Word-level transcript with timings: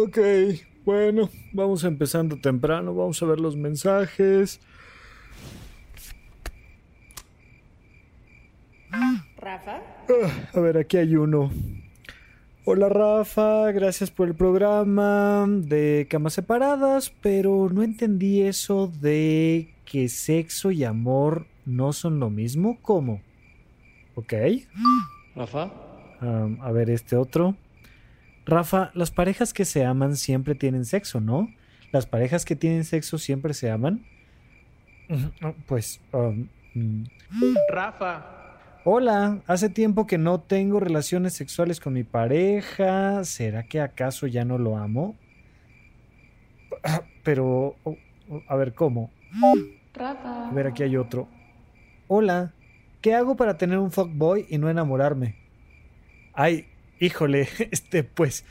Ok, 0.00 0.16
bueno, 0.84 1.28
vamos 1.52 1.82
empezando 1.82 2.38
temprano, 2.38 2.94
vamos 2.94 3.20
a 3.20 3.26
ver 3.26 3.40
los 3.40 3.56
mensajes. 3.56 4.60
Rafa. 9.38 9.82
Ah, 10.08 10.50
a 10.54 10.60
ver, 10.60 10.78
aquí 10.78 10.98
hay 10.98 11.16
uno. 11.16 11.50
Hola 12.64 12.88
Rafa, 12.88 13.72
gracias 13.72 14.12
por 14.12 14.28
el 14.28 14.36
programa 14.36 15.46
de 15.48 16.06
camas 16.08 16.34
separadas, 16.34 17.12
pero 17.20 17.68
no 17.68 17.82
entendí 17.82 18.42
eso 18.42 18.92
de 19.00 19.74
que 19.84 20.08
sexo 20.08 20.70
y 20.70 20.84
amor 20.84 21.46
no 21.66 21.92
son 21.92 22.20
lo 22.20 22.30
mismo. 22.30 22.78
¿Cómo? 22.82 23.20
¿Ok? 24.14 24.32
Rafa. 25.34 25.72
Um, 26.22 26.60
a 26.62 26.70
ver, 26.70 26.88
este 26.88 27.16
otro. 27.16 27.56
Rafa, 28.48 28.90
las 28.94 29.10
parejas 29.10 29.52
que 29.52 29.66
se 29.66 29.84
aman 29.84 30.16
siempre 30.16 30.54
tienen 30.54 30.86
sexo, 30.86 31.20
¿no? 31.20 31.52
Las 31.92 32.06
parejas 32.06 32.46
que 32.46 32.56
tienen 32.56 32.84
sexo 32.84 33.18
siempre 33.18 33.52
se 33.52 33.70
aman. 33.70 34.06
Ujú, 35.10 35.54
Pues... 35.66 36.00
um, 36.12 36.48
mm. 36.74 37.04
Rafa. 37.70 38.24
Hola, 38.84 39.42
hace 39.46 39.68
tiempo 39.68 40.06
que 40.06 40.16
no 40.16 40.40
tengo 40.40 40.80
relaciones 40.80 41.34
sexuales 41.34 41.78
con 41.78 41.92
mi 41.92 42.04
pareja. 42.04 43.22
¿Será 43.24 43.64
que 43.64 43.82
acaso 43.82 44.26
ya 44.26 44.46
no 44.46 44.56
lo 44.56 44.78
amo? 44.78 45.14
Pero, 47.24 47.76
oh, 47.84 47.96
oh, 48.30 48.42
a 48.48 48.56
ver, 48.56 48.72
¿cómo? 48.72 49.10
Rafa. 49.92 50.48
A 50.48 50.52
ver, 50.52 50.68
aquí 50.68 50.82
hay 50.84 50.96
otro. 50.96 51.28
Hola, 52.06 52.54
¿qué 53.02 53.14
hago 53.14 53.36
para 53.36 53.58
tener 53.58 53.76
un 53.76 53.92
fuckboy 53.92 54.46
y 54.48 54.56
no 54.56 54.70
enamorarme? 54.70 55.36
Ay, 56.32 56.66
híjole, 57.00 57.48
este, 57.70 58.04
pues. 58.04 58.44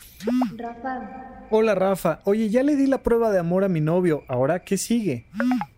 Rafa. 0.55 1.45
Hola, 1.49 1.75
Rafa. 1.75 2.19
Oye, 2.25 2.49
ya 2.49 2.63
le 2.63 2.75
di 2.75 2.87
la 2.87 3.03
prueba 3.03 3.31
de 3.31 3.39
amor 3.39 3.63
a 3.63 3.69
mi 3.69 3.81
novio. 3.81 4.23
¿Ahora 4.27 4.63
qué 4.63 4.77
sigue? 4.77 5.25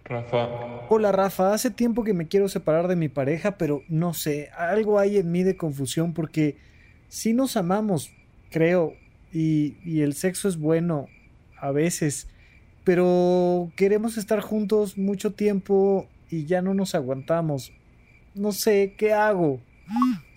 Rafa. 0.03 0.47
Hola 0.89 1.11
Rafa, 1.11 1.53
hace 1.53 1.69
tiempo 1.69 2.03
que 2.03 2.15
me 2.15 2.27
quiero 2.27 2.49
separar 2.49 2.87
de 2.87 2.95
mi 2.95 3.09
pareja, 3.09 3.59
pero 3.59 3.83
no 3.89 4.15
sé, 4.15 4.49
algo 4.57 4.97
hay 4.97 5.17
en 5.17 5.31
mí 5.31 5.43
de 5.43 5.55
confusión 5.55 6.13
porque 6.13 6.57
sí 7.09 7.33
nos 7.33 7.55
amamos, 7.55 8.11
creo, 8.49 8.95
y, 9.31 9.77
y 9.85 10.01
el 10.01 10.15
sexo 10.15 10.49
es 10.49 10.57
bueno 10.57 11.05
a 11.61 11.69
veces, 11.69 12.27
pero 12.83 13.71
queremos 13.75 14.17
estar 14.17 14.39
juntos 14.39 14.97
mucho 14.97 15.33
tiempo 15.33 16.07
y 16.31 16.45
ya 16.45 16.63
no 16.63 16.73
nos 16.73 16.95
aguantamos. 16.95 17.71
No 18.33 18.51
sé, 18.51 18.95
¿qué 18.97 19.13
hago? 19.13 19.59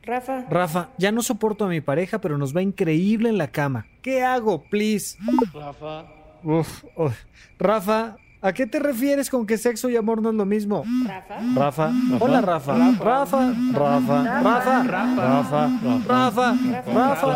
Rafa. 0.05 0.45
Rafa, 0.51 0.89
ya 0.99 1.13
no 1.13 1.23
soporto 1.23 1.65
a 1.65 1.69
mi 1.69 1.81
pareja, 1.81 2.21
pero 2.21 2.37
nos 2.39 2.55
va 2.57 2.63
increíble 2.63 3.29
en 3.29 3.39
la 3.39 3.49
cama. 3.49 3.87
¿Qué 4.03 4.23
hago, 4.23 4.63
please? 4.65 5.17
Rafa. 5.55 6.05
Uf, 6.43 6.85
uf. 6.97 7.15
Rafa, 7.59 8.17
¿a 8.41 8.53
qué 8.53 8.67
te 8.67 8.81
refieres 8.81 9.31
con 9.31 9.47
que 9.47 9.57
sexo 9.59 9.89
y 9.91 9.97
amor 9.97 10.21
no 10.21 10.31
es 10.31 10.35
lo 10.35 10.45
mismo? 10.45 10.83
Rafa. 11.07 11.39
Rafa. 11.55 11.93
Hola, 12.19 12.41
Rafa. 12.41 12.75
Rafa. 12.99 13.53
Rafa. 13.73 14.41
Rafa. 14.43 14.83
Rafa. 14.83 14.83
Rafa. 14.83 15.69
Rafa. 16.09 16.57
Rafa. 16.93 17.27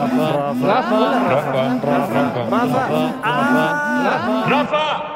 Hola, 0.97 1.28
Rafa. 1.28 1.78
Rafa. 1.78 2.50
Rafa. 2.50 3.20
Ah. 3.22 4.47
Rafa. 4.48 5.16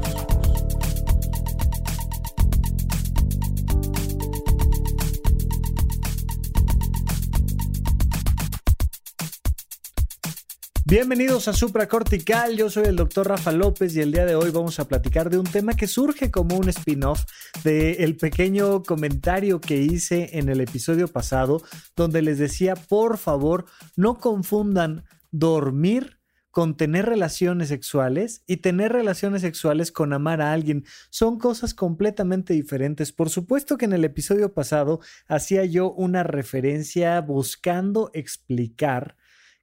Bienvenidos 10.91 11.47
a 11.47 11.53
Supracortical, 11.53 12.57
yo 12.57 12.69
soy 12.69 12.83
el 12.83 12.97
doctor 12.97 13.29
Rafa 13.29 13.53
López 13.53 13.95
y 13.95 14.01
el 14.01 14.11
día 14.11 14.25
de 14.25 14.35
hoy 14.35 14.51
vamos 14.51 14.77
a 14.77 14.89
platicar 14.89 15.29
de 15.29 15.37
un 15.37 15.45
tema 15.45 15.73
que 15.73 15.87
surge 15.87 16.31
como 16.31 16.57
un 16.57 16.67
spin-off 16.67 17.23
del 17.63 18.17
pequeño 18.17 18.83
comentario 18.83 19.61
que 19.61 19.77
hice 19.77 20.37
en 20.37 20.49
el 20.49 20.59
episodio 20.59 21.07
pasado 21.07 21.63
donde 21.95 22.21
les 22.21 22.39
decía 22.39 22.75
por 22.75 23.17
favor 23.17 23.67
no 23.95 24.19
confundan 24.19 25.05
dormir 25.31 26.19
con 26.51 26.75
tener 26.75 27.05
relaciones 27.05 27.69
sexuales 27.69 28.43
y 28.45 28.57
tener 28.57 28.91
relaciones 28.91 29.43
sexuales 29.43 29.93
con 29.93 30.11
amar 30.11 30.41
a 30.41 30.51
alguien. 30.51 30.83
Son 31.09 31.39
cosas 31.39 31.73
completamente 31.73 32.53
diferentes. 32.53 33.13
Por 33.13 33.29
supuesto 33.29 33.77
que 33.77 33.85
en 33.85 33.93
el 33.93 34.03
episodio 34.03 34.53
pasado 34.53 34.99
hacía 35.29 35.63
yo 35.63 35.93
una 35.93 36.23
referencia 36.23 37.21
buscando 37.21 38.11
explicar 38.13 39.15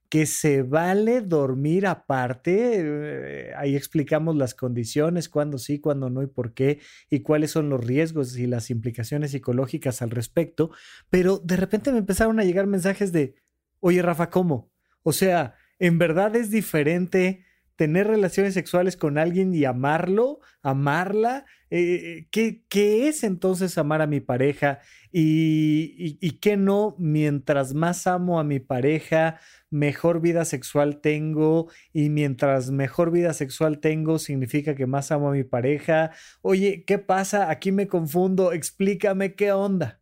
que 0.09 0.25
se 0.25 0.63
vale 0.63 1.21
dormir 1.21 1.85
aparte. 1.87 2.81
eh, 2.81 3.53
ahí 3.55 3.75
explicamos 3.75 4.35
las 4.35 4.55
condiciones, 4.55 5.29
cuándo 5.29 5.57
sí, 5.57 5.79
cuándo 5.79 6.09
no 6.09 6.23
y 6.23 6.27
por 6.27 6.53
qué, 6.53 6.79
y 7.09 7.21
cuáles 7.21 7.51
son 7.51 7.69
los 7.69 7.83
riesgos 7.83 8.37
y 8.37 8.47
las 8.47 8.69
implicaciones 8.71 9.31
psicológicas 9.31 10.01
al 10.01 10.09
respecto. 10.09 10.71
Pero 11.09 11.37
de 11.37 11.55
repente 11.55 11.91
me 11.91 11.99
empezaron 11.99 12.39
a 12.39 12.43
llegar 12.43 12.67
mensajes 12.67 13.11
de, 13.11 13.35
oye 13.79 14.01
Rafa, 14.01 14.29
¿cómo? 14.29 14.71
O 15.03 15.13
sea, 15.13 15.55
¿en 15.77 15.97
verdad 15.97 16.35
es 16.35 16.49
diferente 16.49 17.45
tener 17.79 18.07
relaciones 18.07 18.55
sexuales 18.55 18.97
con 18.97 19.17
alguien 19.17 19.53
y 19.55 19.63
amarlo, 19.63 20.41
amarla? 20.61 21.45
Eh, 21.69 22.27
¿qué, 22.29 22.65
qué 22.67 23.07
es 23.07 23.23
entonces 23.23 23.77
amar 23.77 24.01
a 24.01 24.07
mi 24.07 24.19
pareja? 24.19 24.79
Y, 25.13 25.95
y, 25.97 26.17
y 26.19 26.31
qué 26.39 26.57
no, 26.57 26.97
mientras 26.99 27.73
más 27.73 28.05
amo 28.05 28.37
a 28.37 28.43
mi 28.43 28.59
pareja, 28.59 29.39
mejor 29.69 30.19
vida 30.19 30.43
sexual 30.43 30.99
tengo 30.99 31.69
y 31.93 32.09
mientras 32.09 32.69
mejor 32.69 33.11
vida 33.11 33.31
sexual 33.33 33.79
tengo 33.79 34.19
significa 34.19 34.75
que 34.75 34.85
más 34.85 35.13
amo 35.13 35.29
a 35.29 35.31
mi 35.31 35.45
pareja. 35.45 36.11
Oye, 36.41 36.83
¿qué 36.85 36.99
pasa? 36.99 37.49
Aquí 37.49 37.71
me 37.71 37.87
confundo, 37.87 38.51
explícame 38.51 39.35
qué 39.35 39.53
onda. 39.53 39.98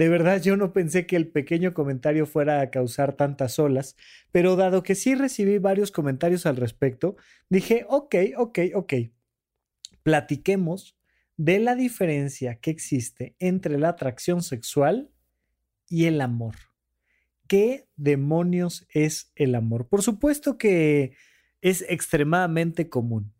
De 0.00 0.08
verdad 0.08 0.40
yo 0.40 0.56
no 0.56 0.72
pensé 0.72 1.04
que 1.06 1.14
el 1.14 1.28
pequeño 1.28 1.74
comentario 1.74 2.24
fuera 2.24 2.62
a 2.62 2.70
causar 2.70 3.16
tantas 3.16 3.58
olas, 3.58 3.98
pero 4.32 4.56
dado 4.56 4.82
que 4.82 4.94
sí 4.94 5.14
recibí 5.14 5.58
varios 5.58 5.90
comentarios 5.90 6.46
al 6.46 6.56
respecto, 6.56 7.16
dije, 7.50 7.84
ok, 7.86 8.14
ok, 8.38 8.58
ok, 8.76 8.94
platiquemos 10.02 10.96
de 11.36 11.58
la 11.58 11.74
diferencia 11.74 12.60
que 12.60 12.70
existe 12.70 13.36
entre 13.40 13.78
la 13.78 13.90
atracción 13.90 14.42
sexual 14.42 15.10
y 15.86 16.06
el 16.06 16.22
amor. 16.22 16.54
¿Qué 17.46 17.86
demonios 17.96 18.86
es 18.94 19.32
el 19.34 19.54
amor? 19.54 19.86
Por 19.86 20.00
supuesto 20.00 20.56
que 20.56 21.12
es 21.60 21.84
extremadamente 21.90 22.88
común 22.88 23.34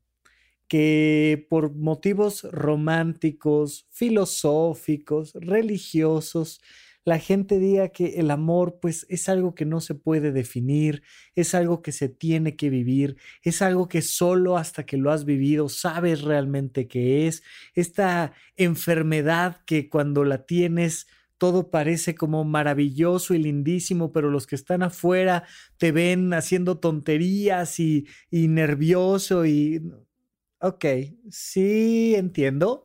que 0.70 1.48
por 1.50 1.74
motivos 1.74 2.44
románticos, 2.44 3.88
filosóficos, 3.90 5.32
religiosos, 5.34 6.60
la 7.04 7.18
gente 7.18 7.58
diga 7.58 7.88
que 7.88 8.20
el 8.20 8.30
amor 8.30 8.78
pues 8.80 9.04
es 9.08 9.28
algo 9.28 9.56
que 9.56 9.64
no 9.64 9.80
se 9.80 9.96
puede 9.96 10.30
definir, 10.30 11.02
es 11.34 11.56
algo 11.56 11.82
que 11.82 11.90
se 11.90 12.08
tiene 12.08 12.54
que 12.54 12.70
vivir, 12.70 13.16
es 13.42 13.62
algo 13.62 13.88
que 13.88 14.00
solo 14.00 14.56
hasta 14.56 14.86
que 14.86 14.96
lo 14.96 15.10
has 15.10 15.24
vivido 15.24 15.68
sabes 15.68 16.22
realmente 16.22 16.86
qué 16.86 17.26
es, 17.26 17.42
esta 17.74 18.32
enfermedad 18.56 19.64
que 19.66 19.88
cuando 19.88 20.22
la 20.22 20.46
tienes 20.46 21.08
todo 21.36 21.72
parece 21.72 22.14
como 22.14 22.44
maravilloso 22.44 23.34
y 23.34 23.38
lindísimo, 23.38 24.12
pero 24.12 24.30
los 24.30 24.46
que 24.46 24.54
están 24.54 24.84
afuera 24.84 25.42
te 25.78 25.90
ven 25.90 26.32
haciendo 26.32 26.78
tonterías 26.78 27.80
y, 27.80 28.06
y 28.30 28.46
nervioso 28.46 29.44
y... 29.46 29.82
Ok, 30.62 30.84
sí 31.30 32.14
entiendo, 32.14 32.84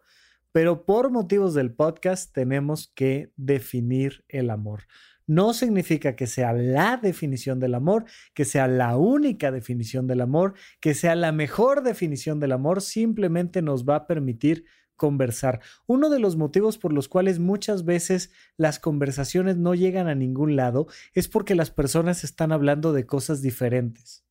pero 0.53 0.85
por 0.85 1.11
motivos 1.11 1.53
del 1.53 1.73
podcast 1.73 2.33
tenemos 2.33 2.87
que 2.95 3.33
definir 3.35 4.23
el 4.29 4.49
amor. 4.49 4.83
No 5.27 5.53
significa 5.53 6.15
que 6.15 6.25
sea 6.25 6.53
la 6.53 6.95
definición 6.95 7.59
del 7.59 7.75
amor, 7.75 8.05
que 8.33 8.45
sea 8.45 8.69
la 8.69 8.95
única 8.95 9.51
definición 9.51 10.07
del 10.07 10.21
amor, 10.21 10.53
que 10.79 10.93
sea 10.93 11.15
la 11.15 11.33
mejor 11.33 11.83
definición 11.83 12.39
del 12.39 12.53
amor, 12.53 12.81
simplemente 12.81 13.61
nos 13.61 13.83
va 13.83 13.97
a 13.97 14.07
permitir 14.07 14.63
conversar. 14.95 15.59
Uno 15.85 16.09
de 16.09 16.19
los 16.19 16.37
motivos 16.37 16.77
por 16.77 16.93
los 16.93 17.09
cuales 17.09 17.39
muchas 17.39 17.83
veces 17.83 18.31
las 18.55 18.79
conversaciones 18.79 19.57
no 19.57 19.75
llegan 19.75 20.07
a 20.07 20.15
ningún 20.15 20.55
lado 20.55 20.87
es 21.13 21.27
porque 21.27 21.55
las 21.55 21.71
personas 21.71 22.23
están 22.23 22.53
hablando 22.53 22.93
de 22.93 23.05
cosas 23.05 23.41
diferentes. 23.41 24.23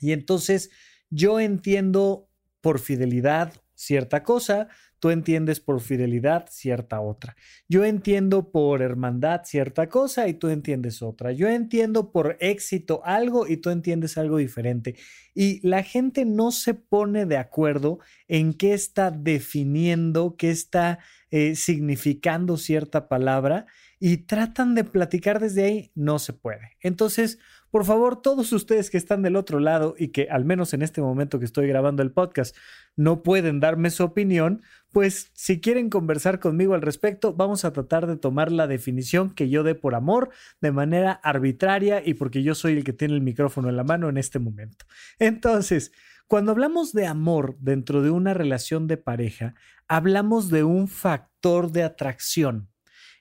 Y 0.00 0.10
entonces 0.10 0.70
yo 1.10 1.38
entiendo 1.38 2.28
por 2.64 2.78
fidelidad 2.80 3.52
cierta 3.74 4.22
cosa, 4.22 4.68
tú 4.98 5.10
entiendes 5.10 5.60
por 5.60 5.82
fidelidad 5.82 6.46
cierta 6.48 7.02
otra. 7.02 7.36
Yo 7.68 7.84
entiendo 7.84 8.50
por 8.50 8.80
hermandad 8.80 9.42
cierta 9.44 9.90
cosa 9.90 10.28
y 10.28 10.32
tú 10.32 10.48
entiendes 10.48 11.02
otra. 11.02 11.32
Yo 11.32 11.46
entiendo 11.46 12.10
por 12.10 12.38
éxito 12.40 13.02
algo 13.04 13.46
y 13.46 13.58
tú 13.58 13.68
entiendes 13.68 14.16
algo 14.16 14.38
diferente. 14.38 14.96
Y 15.34 15.60
la 15.60 15.82
gente 15.82 16.24
no 16.24 16.52
se 16.52 16.72
pone 16.72 17.26
de 17.26 17.36
acuerdo 17.36 17.98
en 18.28 18.54
qué 18.54 18.72
está 18.72 19.10
definiendo, 19.10 20.36
qué 20.38 20.50
está 20.50 21.00
eh, 21.30 21.56
significando 21.56 22.56
cierta 22.56 23.08
palabra 23.08 23.66
y 24.00 24.16
tratan 24.18 24.74
de 24.74 24.84
platicar 24.84 25.38
desde 25.38 25.64
ahí, 25.64 25.92
no 25.94 26.18
se 26.18 26.32
puede. 26.32 26.78
Entonces, 26.80 27.38
por 27.74 27.84
favor, 27.84 28.22
todos 28.22 28.52
ustedes 28.52 28.88
que 28.88 28.96
están 28.96 29.22
del 29.22 29.34
otro 29.34 29.58
lado 29.58 29.96
y 29.98 30.12
que 30.12 30.28
al 30.30 30.44
menos 30.44 30.74
en 30.74 30.82
este 30.82 31.00
momento 31.00 31.40
que 31.40 31.44
estoy 31.44 31.66
grabando 31.66 32.04
el 32.04 32.12
podcast 32.12 32.56
no 32.94 33.24
pueden 33.24 33.58
darme 33.58 33.90
su 33.90 34.04
opinión, 34.04 34.62
pues 34.92 35.32
si 35.34 35.60
quieren 35.60 35.90
conversar 35.90 36.38
conmigo 36.38 36.74
al 36.74 36.82
respecto, 36.82 37.34
vamos 37.34 37.64
a 37.64 37.72
tratar 37.72 38.06
de 38.06 38.16
tomar 38.16 38.52
la 38.52 38.68
definición 38.68 39.30
que 39.30 39.48
yo 39.48 39.64
dé 39.64 39.74
por 39.74 39.96
amor 39.96 40.30
de 40.60 40.70
manera 40.70 41.10
arbitraria 41.10 42.00
y 42.06 42.14
porque 42.14 42.44
yo 42.44 42.54
soy 42.54 42.74
el 42.74 42.84
que 42.84 42.92
tiene 42.92 43.14
el 43.14 43.22
micrófono 43.22 43.68
en 43.68 43.76
la 43.76 43.82
mano 43.82 44.08
en 44.08 44.18
este 44.18 44.38
momento. 44.38 44.86
Entonces, 45.18 45.90
cuando 46.28 46.52
hablamos 46.52 46.92
de 46.92 47.08
amor 47.08 47.56
dentro 47.58 48.02
de 48.02 48.10
una 48.10 48.34
relación 48.34 48.86
de 48.86 48.98
pareja, 48.98 49.56
hablamos 49.88 50.48
de 50.48 50.62
un 50.62 50.86
factor 50.86 51.72
de 51.72 51.82
atracción. 51.82 52.68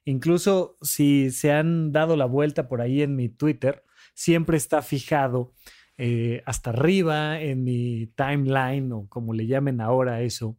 Incluso 0.05 0.77
si 0.83 1.31
se 1.31 1.51
han 1.51 1.91
dado 1.91 2.15
la 2.15 2.25
vuelta 2.25 2.67
por 2.67 2.81
ahí 2.81 3.01
en 3.01 3.15
mi 3.15 3.29
Twitter, 3.29 3.83
siempre 4.13 4.57
está 4.57 4.81
fijado 4.81 5.53
eh, 5.97 6.41
hasta 6.45 6.71
arriba 6.71 7.39
en 7.39 7.63
mi 7.63 8.07
timeline 8.15 8.91
o 8.91 9.07
como 9.07 9.33
le 9.33 9.45
llamen 9.45 9.81
ahora 9.81 10.21
eso, 10.21 10.57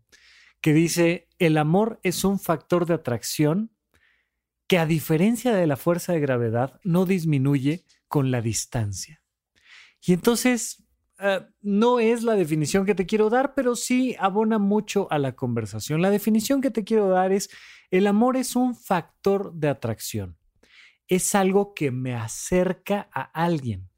que 0.61 0.73
dice, 0.73 1.29
el 1.39 1.59
amor 1.59 2.01
es 2.03 2.25
un 2.25 2.39
factor 2.39 2.87
de 2.87 2.95
atracción 2.95 3.71
que 4.67 4.79
a 4.79 4.87
diferencia 4.87 5.55
de 5.55 5.67
la 5.67 5.77
fuerza 5.77 6.13
de 6.13 6.21
gravedad 6.21 6.81
no 6.85 7.05
disminuye 7.05 7.85
con 8.09 8.31
la 8.31 8.41
distancia. 8.41 9.23
Y 10.01 10.13
entonces, 10.13 10.85
eh, 11.19 11.41
no 11.63 12.01
es 12.01 12.23
la 12.23 12.35
definición 12.35 12.85
que 12.85 12.95
te 12.95 13.07
quiero 13.07 13.31
dar, 13.31 13.55
pero 13.55 13.77
sí 13.77 14.17
abona 14.19 14.59
mucho 14.59 15.07
a 15.11 15.19
la 15.19 15.33
conversación. 15.33 16.03
La 16.03 16.11
definición 16.11 16.61
que 16.61 16.71
te 16.71 16.85
quiero 16.85 17.09
dar 17.09 17.33
es 17.33 17.51
el 17.91 18.07
amor 18.07 18.37
es 18.37 18.57
un 18.57 18.75
factor 18.75 19.53
de 19.55 19.69
atracción. 19.69 20.37
Es 21.09 21.35
algo 21.35 21.75
que 21.75 21.91
me 21.91 22.15
acerca 22.15 23.09
a 23.13 23.23
alguien. 23.23 23.91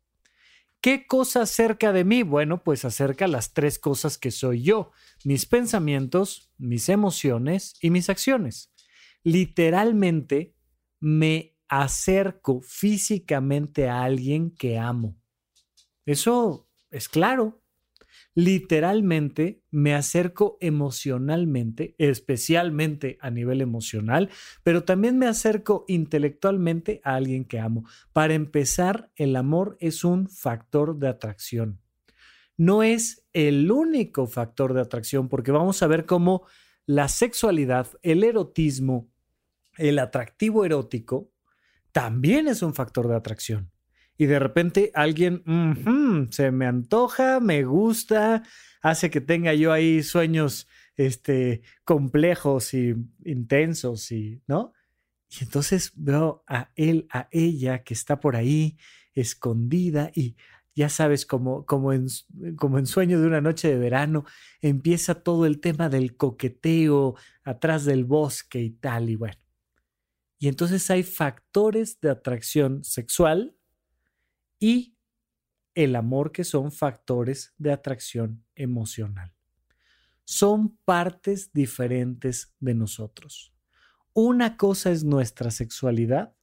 ¿Qué 0.81 1.07
cosa 1.07 1.43
acerca 1.43 1.93
de 1.93 2.05
mí? 2.05 2.23
Bueno, 2.23 2.63
pues 2.63 2.85
acerca 2.85 3.27
las 3.27 3.55
tres 3.55 3.79
cosas 3.79 4.19
que 4.19 4.31
soy 4.31 4.63
yo, 4.63 4.93
mis 5.25 5.47
pensamientos, 5.47 6.53
mis 6.59 6.89
emociones 6.89 7.75
y 7.81 7.91
mis 7.91 8.09
acciones. 8.09 8.73
Literalmente 9.25 10.55
me 11.01 11.57
acerco 11.69 12.61
físicamente 12.61 13.89
a 13.89 14.05
alguien 14.05 14.51
que 14.53 14.79
amo. 14.79 15.17
Eso 16.05 16.69
es 16.91 17.09
claro 17.09 17.66
literalmente 18.37 19.63
me 19.71 19.95
acerco 19.95 20.59
emocionalmente, 20.61 21.95
especialmente 21.97 23.17
a 23.23 23.31
nivel 23.31 23.63
emocional, 23.63 24.29
pero 24.63 24.85
también 24.85 25.19
me 25.19 25.27
acerco 25.27 25.87
intelectualmente 25.89 27.01
a 27.03 27.15
alguien 27.15 27.47
que 27.47 27.59
amo. 27.59 27.85
Para 28.13 28.35
empezar, 28.35 29.11
el 29.17 29.35
amor 29.37 29.79
es 29.81 30.05
un 30.05 30.29
factor 30.29 30.99
de 30.99 31.09
atracción. 31.09 31.81
No 32.59 32.83
es 32.83 33.27
el 33.33 33.71
único 33.71 34.27
factor 34.27 34.75
de 34.75 34.83
atracción, 34.83 35.31
porque 35.31 35.51
vamos 35.51 35.83
a 35.83 35.87
ver 35.87 36.05
cómo 36.05 36.47
la 36.85 37.09
sexualidad, 37.09 37.89
el 38.03 38.23
erotismo, 38.23 39.11
el 39.79 39.99
atractivo 39.99 40.67
erótico, 40.67 41.33
también 41.91 42.49
es 42.49 42.61
un 42.61 42.75
factor 42.75 43.09
de 43.09 43.17
atracción 43.17 43.71
y 44.19 44.27
de 44.27 44.39
repente 44.39 44.91
alguien 44.95 45.43
se 46.31 46.51
me 46.51 46.67
antoja, 46.67 47.41
me 47.41 47.65
gusta, 47.65 48.43
hace 48.81 49.11
que 49.11 49.21
tenga 49.21 49.55
yo 49.55 49.73
ahí 49.73 50.03
sueños 50.03 50.69
este, 50.97 51.63
complejos 51.85 52.73
y 52.75 52.95
intensos 53.25 54.11
y, 54.13 54.43
¿no? 54.47 54.73
Y 55.29 55.45
entonces 55.45 55.93
veo 55.97 56.45
a 56.47 56.71
él, 56.77 57.07
a 57.11 57.29
ella 57.31 57.83
que 57.83 57.95
está 57.95 58.21
por 58.21 58.37
ahí 58.37 58.79
escondida 59.13 60.11
y 60.15 60.37
ya 60.75 60.91
sabes, 60.91 61.25
como, 61.25 61.65
como, 61.65 61.95
en, 61.95 62.07
como 62.57 62.79
en 62.79 62.87
sueño 62.87 63.19
de 63.19 63.27
una 63.27 63.41
noche 63.41 63.69
de 63.69 63.79
verano, 63.79 64.27
empieza 64.61 65.15
todo 65.15 65.47
el 65.47 65.59
tema 65.59 65.89
del 65.89 66.19
coqueteo 66.19 67.17
atrás 67.45 67.87
del 67.87 68.05
bosque 68.05 68.61
y 68.61 68.71
tal, 68.71 69.09
y 69.09 69.17
bueno. 69.17 69.39
Y 70.39 70.49
entonces 70.49 70.91
hay 70.91 71.03
factores 71.03 71.99
de 72.01 72.11
atracción 72.11 72.85
sexual 72.85 73.56
y 74.59 74.97
el 75.75 75.95
amor 75.95 76.33
que 76.33 76.45
son 76.45 76.73
factores 76.73 77.55
de 77.59 77.73
atracción 77.73 78.45
emocional. 78.55 79.35
Son 80.25 80.77
partes 80.85 81.53
diferentes 81.53 82.55
de 82.59 82.75
nosotros. 82.75 83.55
Una 84.13 84.57
cosa 84.57 84.91
es 84.91 85.05
nuestra 85.05 85.51
sexualidad 85.51 86.35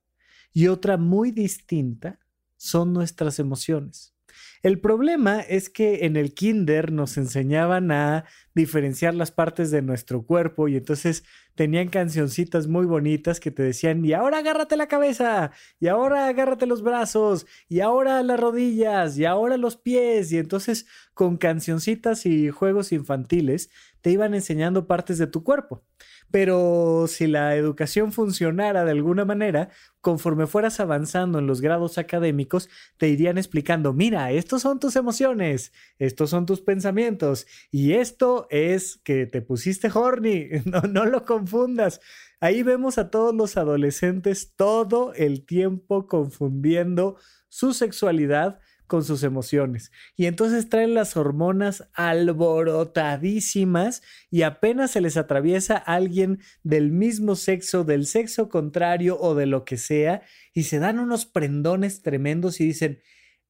y 0.53 0.67
otra 0.67 0.97
muy 0.97 1.31
distinta 1.31 2.19
son 2.55 2.93
nuestras 2.93 3.39
emociones. 3.39 4.15
El 4.61 4.79
problema 4.79 5.41
es 5.41 5.69
que 5.69 6.05
en 6.05 6.15
el 6.15 6.33
kinder 6.33 6.91
nos 6.91 7.17
enseñaban 7.17 7.91
a 7.91 8.25
diferenciar 8.55 9.13
las 9.13 9.31
partes 9.31 9.71
de 9.71 9.81
nuestro 9.81 10.25
cuerpo 10.25 10.67
y 10.67 10.77
entonces 10.77 11.23
tenían 11.55 11.89
cancioncitas 11.89 12.67
muy 12.67 12.85
bonitas 12.85 13.39
que 13.39 13.51
te 13.51 13.63
decían, 13.63 14.03
y 14.05 14.13
ahora 14.13 14.39
agárrate 14.39 14.77
la 14.77 14.87
cabeza, 14.87 15.51
y 15.79 15.87
ahora 15.87 16.27
agárrate 16.27 16.65
los 16.65 16.81
brazos, 16.81 17.45
y 17.69 17.81
ahora 17.81 18.23
las 18.23 18.39
rodillas, 18.39 19.17
y 19.17 19.25
ahora 19.25 19.57
los 19.57 19.77
pies, 19.77 20.31
y 20.31 20.37
entonces 20.37 20.85
con 21.13 21.37
cancioncitas 21.37 22.25
y 22.25 22.49
juegos 22.49 22.91
infantiles 22.91 23.69
te 24.01 24.11
iban 24.11 24.33
enseñando 24.33 24.85
partes 24.85 25.17
de 25.17 25.27
tu 25.27 25.43
cuerpo. 25.43 25.83
Pero 26.29 27.05
si 27.07 27.27
la 27.27 27.55
educación 27.55 28.11
funcionara 28.11 28.83
de 28.83 28.91
alguna 28.91 29.23
manera, 29.23 29.69
conforme 30.01 30.47
fueras 30.47 30.79
avanzando 30.79 31.39
en 31.39 31.47
los 31.47 31.61
grados 31.61 31.97
académicos, 31.97 32.69
te 32.97 33.07
irían 33.07 33.37
explicando, 33.37 33.93
mira, 33.93 34.31
estos 34.31 34.63
son 34.63 34.79
tus 34.79 34.95
emociones, 34.95 35.71
estos 35.99 36.31
son 36.31 36.45
tus 36.45 36.59
pensamientos, 36.59 37.45
y 37.71 37.93
esto 37.93 38.47
es 38.49 38.99
que 39.03 39.25
te 39.25 39.41
pusiste 39.41 39.89
horny, 39.93 40.47
no, 40.65 40.81
no 40.81 41.05
lo 41.05 41.23
confundas. 41.43 41.99
Ahí 42.39 42.63
vemos 42.63 42.97
a 42.97 43.09
todos 43.09 43.35
los 43.35 43.57
adolescentes 43.57 44.53
todo 44.55 45.13
el 45.13 45.45
tiempo 45.45 46.07
confundiendo 46.07 47.17
su 47.49 47.73
sexualidad 47.73 48.59
con 48.87 49.03
sus 49.03 49.23
emociones. 49.23 49.91
Y 50.15 50.27
entonces 50.27 50.69
traen 50.69 50.93
las 50.93 51.17
hormonas 51.17 51.89
alborotadísimas 51.93 54.01
y 54.29 54.43
apenas 54.43 54.91
se 54.91 55.01
les 55.01 55.17
atraviesa 55.17 55.75
alguien 55.77 56.39
del 56.63 56.91
mismo 56.91 57.35
sexo, 57.35 57.83
del 57.83 58.05
sexo 58.05 58.47
contrario 58.49 59.17
o 59.19 59.35
de 59.35 59.45
lo 59.45 59.65
que 59.65 59.75
sea, 59.77 60.21
y 60.53 60.63
se 60.63 60.79
dan 60.79 60.99
unos 60.99 61.25
prendones 61.25 62.01
tremendos 62.01 62.61
y 62.61 62.65
dicen, 62.65 63.01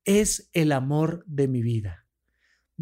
es 0.06 0.50
el 0.54 0.72
amor 0.72 1.24
de 1.28 1.48
mi 1.48 1.62
vida 1.62 2.03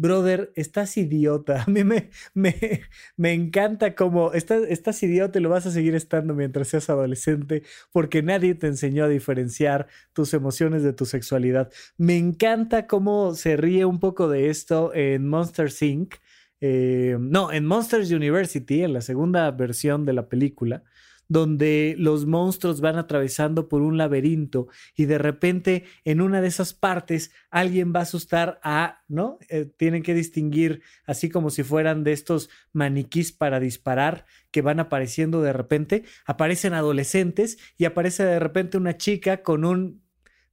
brother, 0.02 0.52
estás 0.56 0.96
idiota. 0.98 1.62
A 1.66 1.70
mí 1.70 1.84
me, 1.84 2.10
me, 2.34 2.82
me 3.16 3.32
encanta 3.32 3.94
cómo 3.94 4.32
estás, 4.32 4.64
estás 4.68 5.02
idiota 5.02 5.38
y 5.38 5.42
lo 5.42 5.48
vas 5.48 5.64
a 5.66 5.70
seguir 5.70 5.94
estando 5.94 6.34
mientras 6.34 6.68
seas 6.68 6.90
adolescente 6.90 7.62
porque 7.92 8.22
nadie 8.22 8.54
te 8.54 8.66
enseñó 8.66 9.04
a 9.04 9.08
diferenciar 9.08 9.86
tus 10.12 10.34
emociones 10.34 10.82
de 10.82 10.92
tu 10.92 11.06
sexualidad. 11.06 11.72
Me 11.96 12.18
encanta 12.18 12.86
cómo 12.86 13.34
se 13.34 13.56
ríe 13.56 13.84
un 13.86 14.00
poco 14.00 14.28
de 14.28 14.50
esto 14.50 14.92
en 14.94 15.28
Monster 15.28 15.72
Inc. 15.80 16.16
Eh, 16.60 17.16
no, 17.18 17.50
en 17.50 17.64
Monsters 17.66 18.12
University, 18.12 18.82
en 18.82 18.92
la 18.92 19.00
segunda 19.00 19.50
versión 19.50 20.04
de 20.04 20.12
la 20.12 20.28
película 20.28 20.84
donde 21.32 21.94
los 21.98 22.26
monstruos 22.26 22.82
van 22.82 22.98
atravesando 22.98 23.66
por 23.66 23.80
un 23.80 23.96
laberinto 23.96 24.68
y 24.94 25.06
de 25.06 25.16
repente 25.16 25.84
en 26.04 26.20
una 26.20 26.42
de 26.42 26.48
esas 26.48 26.74
partes 26.74 27.32
alguien 27.50 27.94
va 27.94 28.00
a 28.00 28.02
asustar 28.02 28.60
a, 28.62 29.02
¿no? 29.08 29.38
Eh, 29.48 29.64
tienen 29.78 30.02
que 30.02 30.12
distinguir 30.12 30.82
así 31.06 31.30
como 31.30 31.48
si 31.48 31.62
fueran 31.62 32.04
de 32.04 32.12
estos 32.12 32.50
maniquís 32.74 33.32
para 33.32 33.60
disparar 33.60 34.26
que 34.50 34.60
van 34.60 34.78
apareciendo 34.78 35.40
de 35.40 35.54
repente, 35.54 36.04
aparecen 36.26 36.74
adolescentes 36.74 37.56
y 37.78 37.86
aparece 37.86 38.24
de 38.24 38.38
repente 38.38 38.76
una 38.76 38.98
chica 38.98 39.42
con 39.42 39.64
un 39.64 40.02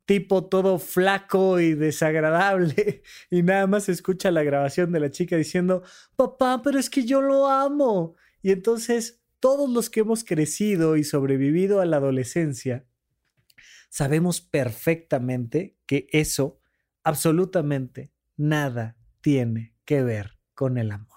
tipo 0.05 0.45
todo 0.45 0.79
flaco 0.79 1.59
y 1.59 1.73
desagradable 1.73 3.03
y 3.29 3.43
nada 3.43 3.67
más 3.67 3.83
se 3.83 3.91
escucha 3.91 4.31
la 4.31 4.43
grabación 4.43 4.93
de 4.93 5.01
la 5.01 5.11
chica 5.11 5.35
diciendo, 5.35 5.83
papá, 6.15 6.61
pero 6.63 6.79
es 6.79 6.89
que 6.89 7.03
yo 7.03 7.21
lo 7.21 7.47
amo. 7.47 8.15
Y 8.41 8.51
entonces 8.51 9.18
todos 9.39 9.69
los 9.69 9.89
que 9.89 10.01
hemos 10.01 10.23
crecido 10.23 10.97
y 10.97 11.03
sobrevivido 11.03 11.81
a 11.81 11.85
la 11.85 11.97
adolescencia, 11.97 12.85
sabemos 13.89 14.41
perfectamente 14.41 15.77
que 15.85 16.07
eso 16.11 16.59
absolutamente 17.03 18.11
nada 18.37 18.97
tiene 19.21 19.75
que 19.85 20.03
ver 20.03 20.39
con 20.53 20.77
el 20.77 20.91
amor. 20.91 21.09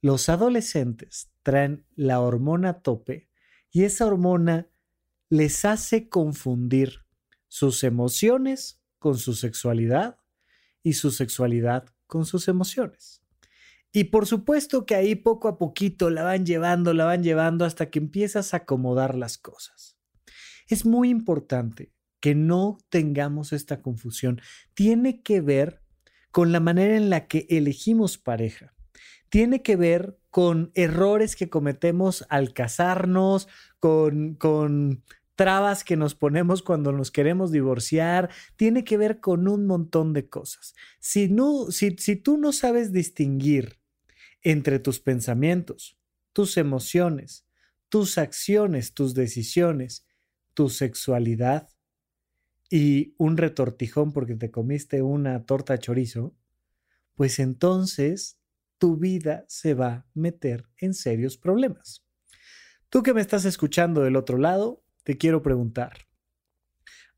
Los 0.00 0.28
adolescentes 0.28 1.32
traen 1.42 1.86
la 1.96 2.20
hormona 2.20 2.70
a 2.70 2.82
tope 2.82 3.28
y 3.70 3.84
esa 3.84 4.06
hormona 4.06 4.70
les 5.28 5.64
hace 5.64 6.08
confundir 6.08 7.06
sus 7.48 7.82
emociones 7.84 8.80
con 8.98 9.18
su 9.18 9.34
sexualidad 9.34 10.18
y 10.82 10.94
su 10.94 11.10
sexualidad 11.10 11.86
con 12.06 12.24
sus 12.24 12.48
emociones. 12.48 13.17
Y 13.92 14.04
por 14.04 14.26
supuesto 14.26 14.84
que 14.84 14.94
ahí 14.94 15.14
poco 15.14 15.48
a 15.48 15.58
poquito 15.58 16.10
la 16.10 16.22
van 16.22 16.44
llevando, 16.44 16.92
la 16.92 17.04
van 17.04 17.22
llevando 17.22 17.64
hasta 17.64 17.90
que 17.90 17.98
empiezas 17.98 18.52
a 18.52 18.58
acomodar 18.58 19.14
las 19.14 19.38
cosas. 19.38 19.96
Es 20.68 20.84
muy 20.84 21.08
importante 21.08 21.92
que 22.20 22.34
no 22.34 22.78
tengamos 22.90 23.52
esta 23.52 23.80
confusión. 23.80 24.40
Tiene 24.74 25.22
que 25.22 25.40
ver 25.40 25.82
con 26.30 26.52
la 26.52 26.60
manera 26.60 26.96
en 26.96 27.10
la 27.10 27.26
que 27.26 27.46
elegimos 27.48 28.18
pareja. 28.18 28.74
Tiene 29.30 29.62
que 29.62 29.76
ver 29.76 30.18
con 30.30 30.70
errores 30.74 31.36
que 31.36 31.48
cometemos 31.48 32.26
al 32.28 32.52
casarnos, 32.52 33.48
con, 33.78 34.34
con 34.34 35.02
trabas 35.38 35.84
que 35.84 35.96
nos 35.96 36.14
ponemos 36.14 36.62
cuando 36.62 36.90
nos 36.92 37.10
queremos 37.10 37.52
divorciar, 37.52 38.28
tiene 38.56 38.82
que 38.82 38.96
ver 38.96 39.20
con 39.20 39.46
un 39.46 39.66
montón 39.66 40.12
de 40.12 40.28
cosas. 40.28 40.74
Si, 40.98 41.28
no, 41.28 41.70
si, 41.70 41.96
si 41.98 42.16
tú 42.16 42.38
no 42.38 42.52
sabes 42.52 42.92
distinguir 42.92 43.77
entre 44.42 44.78
tus 44.78 45.00
pensamientos, 45.00 45.98
tus 46.32 46.56
emociones, 46.56 47.46
tus 47.88 48.18
acciones, 48.18 48.94
tus 48.94 49.14
decisiones, 49.14 50.06
tu 50.54 50.68
sexualidad 50.68 51.68
y 52.70 53.14
un 53.16 53.36
retortijón 53.36 54.12
porque 54.12 54.34
te 54.34 54.50
comiste 54.50 55.02
una 55.02 55.44
torta 55.44 55.78
chorizo, 55.78 56.34
pues 57.14 57.38
entonces 57.38 58.38
tu 58.78 58.96
vida 58.96 59.44
se 59.48 59.74
va 59.74 59.88
a 59.88 60.06
meter 60.14 60.68
en 60.76 60.94
serios 60.94 61.36
problemas. 61.36 62.04
Tú 62.90 63.02
que 63.02 63.14
me 63.14 63.20
estás 63.20 63.44
escuchando 63.44 64.02
del 64.02 64.16
otro 64.16 64.38
lado, 64.38 64.82
te 65.02 65.18
quiero 65.18 65.42
preguntar, 65.42 66.06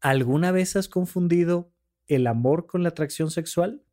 ¿alguna 0.01 0.53
vez 0.53 0.77
has 0.77 0.89
confundido 0.89 1.73
el 2.07 2.27
amor 2.27 2.67
con 2.67 2.83
la 2.83 2.89
atracción 2.91 3.31
sexual? 3.31 3.85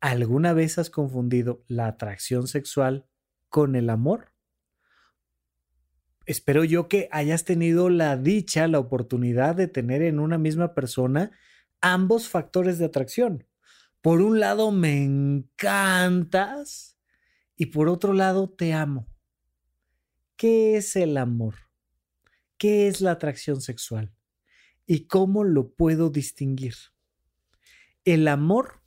¿Alguna 0.00 0.52
vez 0.52 0.78
has 0.78 0.90
confundido 0.90 1.64
la 1.66 1.88
atracción 1.88 2.46
sexual 2.46 3.06
con 3.48 3.74
el 3.74 3.90
amor? 3.90 4.32
Espero 6.24 6.62
yo 6.62 6.88
que 6.88 7.08
hayas 7.10 7.44
tenido 7.44 7.88
la 7.88 8.16
dicha, 8.16 8.68
la 8.68 8.78
oportunidad 8.78 9.56
de 9.56 9.66
tener 9.66 10.02
en 10.02 10.20
una 10.20 10.38
misma 10.38 10.74
persona 10.74 11.32
ambos 11.80 12.28
factores 12.28 12.78
de 12.78 12.84
atracción. 12.84 13.46
Por 14.00 14.20
un 14.20 14.38
lado, 14.38 14.70
me 14.70 15.02
encantas 15.02 16.98
y 17.56 17.66
por 17.66 17.88
otro 17.88 18.12
lado, 18.12 18.48
te 18.48 18.74
amo. 18.74 19.08
¿Qué 20.36 20.76
es 20.76 20.94
el 20.94 21.16
amor? 21.16 21.56
¿Qué 22.56 22.86
es 22.86 23.00
la 23.00 23.12
atracción 23.12 23.60
sexual? 23.60 24.14
¿Y 24.86 25.06
cómo 25.06 25.42
lo 25.42 25.72
puedo 25.74 26.10
distinguir? 26.10 26.74
El 28.04 28.28
amor 28.28 28.82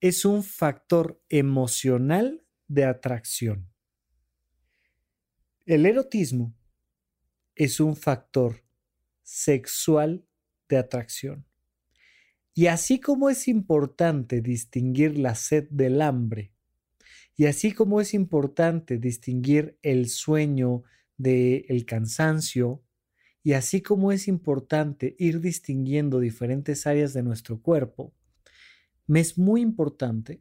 es 0.00 0.24
un 0.24 0.42
factor 0.42 1.22
emocional 1.28 2.42
de 2.68 2.84
atracción. 2.84 3.68
El 5.66 5.84
erotismo 5.84 6.54
es 7.54 7.80
un 7.80 7.96
factor 7.96 8.64
sexual 9.22 10.24
de 10.68 10.78
atracción. 10.78 11.44
Y 12.54 12.66
así 12.66 12.98
como 12.98 13.28
es 13.28 13.46
importante 13.46 14.40
distinguir 14.40 15.18
la 15.18 15.34
sed 15.34 15.68
del 15.70 16.00
hambre, 16.00 16.52
y 17.36 17.46
así 17.46 17.72
como 17.72 18.00
es 18.00 18.14
importante 18.14 18.98
distinguir 18.98 19.78
el 19.82 20.08
sueño 20.08 20.82
del 21.16 21.84
cansancio, 21.86 22.82
y 23.42 23.52
así 23.52 23.80
como 23.82 24.12
es 24.12 24.28
importante 24.28 25.14
ir 25.18 25.40
distinguiendo 25.40 26.20
diferentes 26.20 26.86
áreas 26.86 27.12
de 27.12 27.22
nuestro 27.22 27.62
cuerpo, 27.62 28.14
me 29.10 29.18
es 29.18 29.38
muy 29.38 29.60
importante 29.60 30.40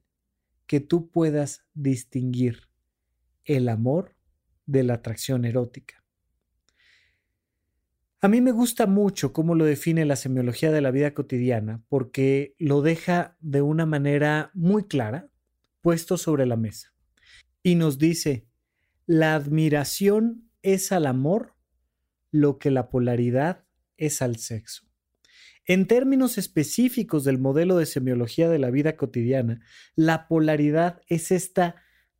que 0.67 0.79
tú 0.79 1.09
puedas 1.09 1.65
distinguir 1.73 2.69
el 3.43 3.67
amor 3.67 4.15
de 4.67 4.83
la 4.83 4.93
atracción 4.93 5.43
erótica. 5.43 6.05
A 8.21 8.27
mí 8.27 8.41
me 8.41 8.51
gusta 8.51 8.85
mucho 8.85 9.33
cómo 9.33 9.55
lo 9.55 9.65
define 9.65 10.05
la 10.05 10.15
semiología 10.15 10.71
de 10.71 10.81
la 10.81 10.91
vida 10.91 11.15
cotidiana 11.15 11.83
porque 11.89 12.53
lo 12.59 12.83
deja 12.83 13.35
de 13.39 13.63
una 13.63 13.87
manera 13.87 14.51
muy 14.53 14.83
clara 14.83 15.31
puesto 15.81 16.15
sobre 16.19 16.45
la 16.45 16.55
mesa 16.55 16.93
y 17.63 17.73
nos 17.73 17.97
dice, 17.97 18.45
la 19.07 19.33
admiración 19.33 20.47
es 20.61 20.91
al 20.91 21.07
amor 21.07 21.55
lo 22.29 22.59
que 22.59 22.69
la 22.69 22.91
polaridad 22.91 23.65
es 23.97 24.21
al 24.21 24.35
sexo. 24.35 24.88
En 25.69 25.85
términos 25.85 26.39
específicos 26.39 27.23
del 27.23 27.37
modelo 27.37 27.77
de 27.77 27.85
semiología 27.85 28.49
de 28.49 28.57
la 28.57 28.71
vida 28.71 28.97
cotidiana, 28.97 29.61
la 29.95 30.27
polaridad 30.27 30.99
es 31.05 31.31
esta 31.31 31.75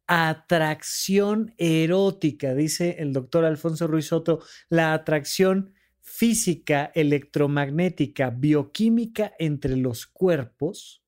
atracción 0.05 1.55
erótica, 1.57 2.53
dice 2.53 2.97
el 2.99 3.11
doctor 3.11 3.45
Alfonso 3.45 3.87
Ruiz 3.87 4.05
Soto, 4.05 4.43
la 4.69 4.93
atracción 4.93 5.73
física, 5.99 6.91
electromagnética, 6.93 8.29
bioquímica 8.29 9.33
entre 9.39 9.77
los 9.77 10.05
cuerpos, 10.05 11.03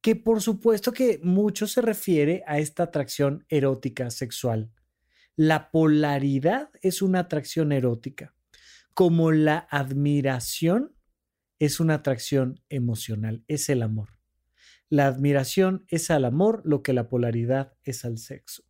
que 0.00 0.16
por 0.16 0.42
supuesto 0.42 0.90
que 0.90 1.20
mucho 1.22 1.68
se 1.68 1.80
refiere 1.80 2.42
a 2.48 2.58
esta 2.58 2.82
atracción 2.82 3.46
erótica 3.48 4.10
sexual. 4.10 4.72
La 5.36 5.70
polaridad 5.70 6.70
es 6.82 7.02
una 7.02 7.20
atracción 7.20 7.70
erótica, 7.70 8.34
como 8.94 9.30
la 9.30 9.58
admiración 9.70 10.95
es 11.58 11.80
una 11.80 11.94
atracción 11.94 12.60
emocional, 12.68 13.44
es 13.48 13.68
el 13.68 13.82
amor. 13.82 14.10
La 14.88 15.06
admiración 15.06 15.84
es 15.88 16.10
al 16.10 16.24
amor 16.24 16.62
lo 16.64 16.82
que 16.82 16.92
la 16.92 17.08
polaridad 17.08 17.74
es 17.82 18.04
al 18.04 18.18
sexo. 18.18 18.62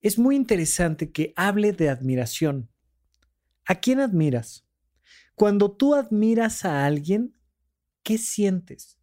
Es 0.00 0.18
muy 0.18 0.36
interesante 0.36 1.10
que 1.10 1.32
hable 1.36 1.72
de 1.72 1.88
admiración. 1.88 2.70
¿A 3.66 3.76
quién 3.80 3.98
admiras? 3.98 4.68
Cuando 5.34 5.72
tú 5.72 5.94
admiras 5.94 6.64
a 6.64 6.86
alguien, 6.86 7.36
¿qué 8.04 8.18
sientes? 8.18 8.98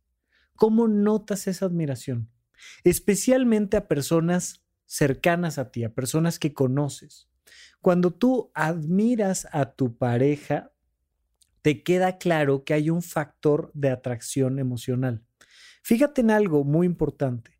¿Cómo 0.55 0.87
notas 0.87 1.47
esa 1.47 1.65
admiración? 1.65 2.31
Especialmente 2.83 3.75
a 3.75 3.87
personas 3.87 4.65
cercanas 4.85 5.57
a 5.57 5.71
ti, 5.71 5.83
a 5.83 5.93
personas 5.93 6.39
que 6.39 6.53
conoces. 6.53 7.29
Cuando 7.81 8.11
tú 8.11 8.51
admiras 8.53 9.47
a 9.51 9.73
tu 9.73 9.97
pareja, 9.97 10.71
te 11.65 11.81
queda 11.81 12.19
claro 12.19 12.63
que 12.63 12.75
hay 12.75 12.91
un 12.91 13.01
factor 13.01 13.71
de 13.73 13.89
atracción 13.89 14.59
emocional. 14.59 15.25
Fíjate 15.81 16.21
en 16.21 16.29
algo 16.29 16.63
muy 16.63 16.85
importante. 16.85 17.59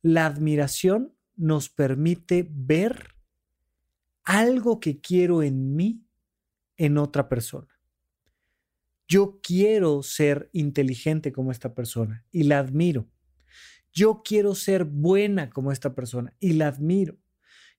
La 0.00 0.24
admiración 0.24 1.14
nos 1.36 1.68
permite 1.68 2.48
ver 2.50 3.14
algo 4.24 4.80
que 4.80 5.02
quiero 5.02 5.42
en 5.42 5.76
mí 5.76 6.02
en 6.78 6.96
otra 6.96 7.28
persona. 7.28 7.68
Yo 9.06 9.38
quiero 9.42 10.02
ser 10.02 10.48
inteligente 10.54 11.30
como 11.30 11.52
esta 11.52 11.74
persona 11.74 12.24
y 12.30 12.44
la 12.44 12.58
admiro. 12.58 13.06
Yo 13.92 14.22
quiero 14.24 14.54
ser 14.54 14.84
buena 14.86 15.50
como 15.50 15.72
esta 15.72 15.94
persona 15.94 16.34
y 16.40 16.54
la 16.54 16.68
admiro. 16.68 17.18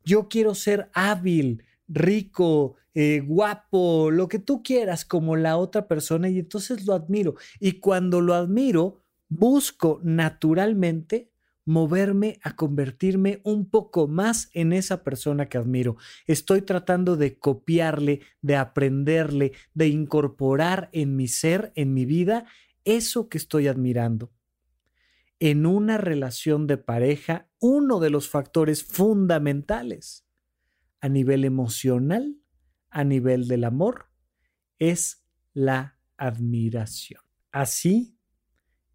Yo 0.06 0.30
quiero 0.30 0.54
ser 0.54 0.92
hábil, 0.94 1.64
rico, 1.88 2.76
eh, 2.94 3.22
guapo, 3.26 4.12
lo 4.12 4.28
que 4.28 4.40
tú 4.40 4.64
quieras 4.64 5.06
como 5.06 5.36
la 5.36 5.58
otra 5.58 5.88
persona 5.88 6.30
y 6.30 6.40
entonces 6.40 6.86
lo 6.86 6.94
admiro. 6.94 7.36
Y 7.60 7.80
cuando 7.80 8.22
lo 8.22 8.34
admiro, 8.34 9.02
busco 9.30 10.00
naturalmente 10.04 11.32
moverme 11.66 12.40
a 12.44 12.56
convertirme 12.56 13.40
un 13.44 13.70
poco 13.70 14.08
más 14.08 14.50
en 14.54 14.74
esa 14.74 15.04
persona 15.04 15.48
que 15.48 15.58
admiro. 15.58 15.96
Estoy 16.28 16.62
tratando 16.62 17.16
de 17.16 17.40
copiarle, 17.40 18.22
de 18.42 18.58
aprenderle, 18.58 19.54
de 19.74 19.88
incorporar 19.88 20.90
en 20.92 21.16
mi 21.16 21.28
ser, 21.28 21.72
en 21.76 21.94
mi 21.94 22.06
vida, 22.06 22.46
eso 22.84 23.30
que 23.30 23.38
estoy 23.38 23.68
admirando 23.68 24.32
en 25.44 25.66
una 25.66 25.98
relación 25.98 26.68
de 26.68 26.78
pareja 26.78 27.50
uno 27.60 28.00
de 28.00 28.10
los 28.10 28.30
factores 28.30 28.82
fundamentales 28.82 30.26
a 31.02 31.10
nivel 31.10 31.44
emocional, 31.44 32.38
a 32.94 33.04
nivel 33.04 33.48
del 33.48 33.64
amor, 33.64 34.10
es 34.80 35.26
la 35.54 36.00
admiración. 36.18 37.22
Así, 37.52 38.18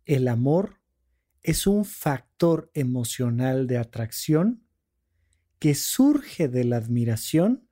el 0.05 0.29
amor 0.29 0.81
es 1.43 1.67
un 1.67 1.85
factor 1.85 2.71
emocional 2.75 3.67
de 3.67 3.79
atracción 3.79 4.65
que 5.59 5.75
surge 5.75 6.49
de 6.49 6.65
la 6.65 6.77
admiración 6.77 7.69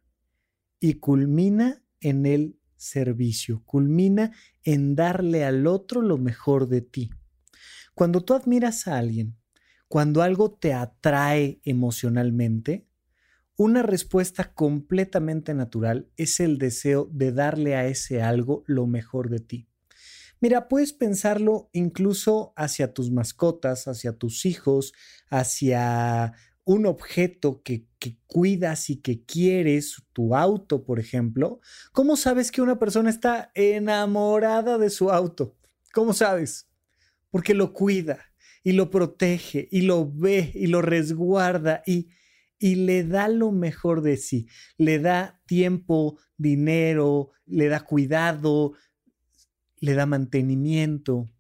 y 0.81 0.95
culmina 0.95 1.83
en 2.01 2.27
el 2.27 2.59
servicio, 2.77 3.63
culmina 3.65 4.33
en 4.63 4.95
darle 4.97 5.45
al 5.45 5.67
otro 5.67 6.03
lo 6.03 6.19
mejor 6.19 6.69
de 6.69 6.83
ti. 6.83 7.11
Cuando 7.95 8.25
tú 8.25 8.35
admiras 8.35 8.87
a 8.89 8.99
alguien, 8.99 9.37
cuando 9.89 10.23
algo 10.23 10.53
te 10.53 10.75
atrae 10.75 11.61
emocionalmente, 11.65 12.89
Una 13.59 13.83
respuesta 13.83 14.53
completamente 14.53 15.55
natural 15.55 16.11
es 16.19 16.41
el 16.41 16.59
deseo 16.59 17.09
de 17.11 17.33
darle 17.33 17.75
a 17.75 17.87
ese 17.87 18.21
algo 18.21 18.65
lo 18.67 18.87
mejor 18.87 19.31
de 19.31 19.39
ti. 19.39 19.69
Mira, 20.41 20.69
puedes 20.69 20.93
pensarlo 20.93 21.71
incluso 21.73 22.53
hacia 22.55 22.93
tus 22.93 23.11
mascotas, 23.11 23.89
hacia 23.89 24.13
tus 24.13 24.45
hijos, 24.45 24.93
hacia 25.31 26.35
un 26.65 26.85
objeto 26.85 27.63
que, 27.63 27.87
cuidas 28.27 28.91
y 28.91 28.97
que 28.97 29.25
quieres, 29.25 30.03
tu 30.13 30.35
auto, 30.35 30.85
por 30.85 31.01
ejemplo. 31.01 31.61
¿Cómo 31.93 32.17
sabes 32.17 32.53
que 32.53 32.61
una 32.61 32.79
persona 32.79 33.09
está 33.09 33.51
enamorada 33.55 34.77
de 34.77 34.91
su 34.91 35.11
auto? 35.11 35.57
¿Cómo 35.95 36.13
sabes? 36.13 36.69
Porque 37.31 37.55
lo 37.55 37.73
cuida 37.73 38.19
y 38.63 38.73
lo 38.73 38.91
protege 38.91 39.67
y 39.71 39.83
lo 39.83 40.11
ve 40.13 40.53
y 40.55 40.67
lo 40.67 40.83
resguarda 40.83 41.83
y, 41.87 42.09
y 42.59 42.77
le 42.77 43.05
da 43.05 43.29
lo 43.29 43.53
mejor 43.53 44.03
de 44.03 44.17
sí. 44.17 44.49
Le 44.79 44.99
da 44.99 45.41
tiempo, 45.47 46.19
dinero, 46.37 47.31
le 47.47 47.69
da 47.69 47.81
cuidado, 47.81 48.75
le 49.81 49.95
da 49.95 50.07
mantenimiento. 50.07 51.31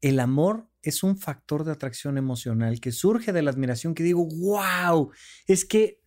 El 0.00 0.20
amor 0.20 0.68
es 0.82 1.02
un 1.02 1.16
factor 1.16 1.64
de 1.64 1.72
atracción 1.72 2.18
emocional 2.18 2.80
que 2.80 2.92
surge 2.92 3.32
de 3.32 3.42
la 3.42 3.50
admiración 3.50 3.94
que 3.94 4.02
digo, 4.02 4.26
wow, 4.26 5.12
es 5.46 5.64
que 5.64 6.01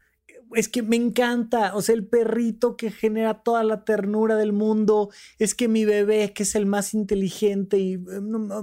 es 0.54 0.70
que 0.70 0.84
me 0.84 0.96
encanta, 0.96 1.75
o 1.75 1.82
sea, 1.82 1.96
el 1.96 2.06
perrito 2.06 2.78
que 2.78 2.92
genera 2.92 3.44
toda 3.44 3.64
la 3.64 3.84
ternura 3.84 4.36
del 4.36 4.54
mundo, 4.54 5.10
es 5.40 5.56
que 5.56 5.68
mi 5.68 5.86
bebé 5.86 6.34
que 6.34 6.44
es 6.44 6.56
el 6.56 6.66
más 6.66 6.94
inteligente 6.94 7.78
y 7.78 7.94
eh, 7.94 8.00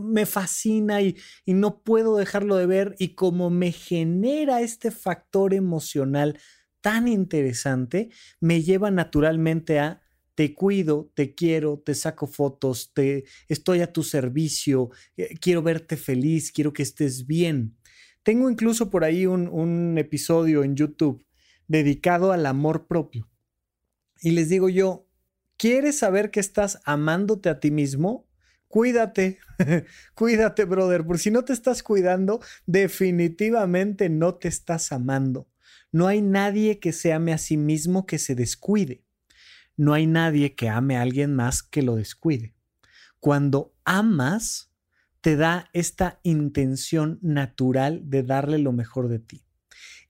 me 0.01 0.27
fascina 0.27 1.03
y, 1.03 1.17
no 1.47 1.83
puedo 1.83 2.17
dejarlo 2.17 2.57
de 2.57 2.67
ver 2.67 2.95
y 2.99 3.15
como 3.15 3.51
me 3.51 3.73
genera 3.73 4.62
este 4.62 4.91
factor 4.91 5.55
emocional 5.55 6.39
tan 6.81 7.09
interesante, 7.09 8.11
me 8.41 8.62
lleva 8.62 8.91
naturalmente 8.91 9.79
a 9.79 10.03
te 10.35 10.55
cuido, 10.55 11.11
te 11.15 11.35
quiero, 11.35 11.79
te 11.85 11.95
saco 11.95 12.27
fotos, 12.27 12.93
te 12.95 13.25
estoy 13.49 13.81
a 13.83 13.93
tu 13.93 14.03
servicio, 14.03 14.91
eh, 15.17 15.37
quiero 15.41 15.62
verte 15.62 15.97
feliz, 15.97 16.51
quiero 16.53 16.73
que 16.73 16.83
estés 16.83 17.27
bien. 17.27 17.77
Tengo 18.23 18.49
incluso 18.51 18.89
por 18.89 19.05
ahí 19.05 19.27
un 19.27 19.97
episodio 19.99 20.65
en 20.65 20.77
YouTube 20.77 21.25
dedicado 21.73 22.33
al 22.33 22.47
amor 22.47 22.87
propio. 22.87 23.29
Y 24.21 24.31
les 24.31 24.49
digo 24.49 24.69
yo, 24.69 25.09
¿quieres 25.57 25.99
saber 25.99 26.31
que 26.31 26.41
estás 26.41 26.81
amándote 26.85 27.49
a 27.49 27.59
ti 27.59 27.71
mismo? 27.71 28.29
Cuídate, 28.69 29.38
cuídate, 30.14 30.64
brother, 30.64 31.05
porque 31.05 31.23
si 31.23 31.31
no 31.31 31.45
te 31.45 31.52
estás 31.52 31.83
cuidando, 31.83 32.41
definitivamente 32.67 34.09
no 34.09 34.37
te 34.37 34.49
estás 34.49 34.93
amando. 34.93 35.49
No 35.91 36.07
hay 36.07 36.23
nadie 36.23 36.79
que 36.79 36.93
se 36.93 37.12
ame 37.12 37.33
a 37.33 37.38
sí 37.38 37.57
mismo 37.57 38.07
que 38.07 38.19
se 38.19 38.35
descuide 38.35 39.05
no 39.76 39.95
hay 39.95 40.07
nadie 40.07 40.55
que 40.55 40.69
ame 40.69 40.97
a 40.97 41.02
alguien 41.02 41.35
más 41.35 41.62
que 41.62 41.83
lo 41.83 41.97
descuide. 41.97 42.55
Cuando 43.21 43.75
amas, 43.85 44.71
te 45.21 45.37
da 45.37 45.71
esta 45.73 46.21
intención 46.23 47.19
natural 47.23 48.02
de 48.05 48.23
darle 48.23 48.59
lo 48.59 48.73
mejor 48.73 49.09
de 49.09 49.19
ti. 49.19 49.45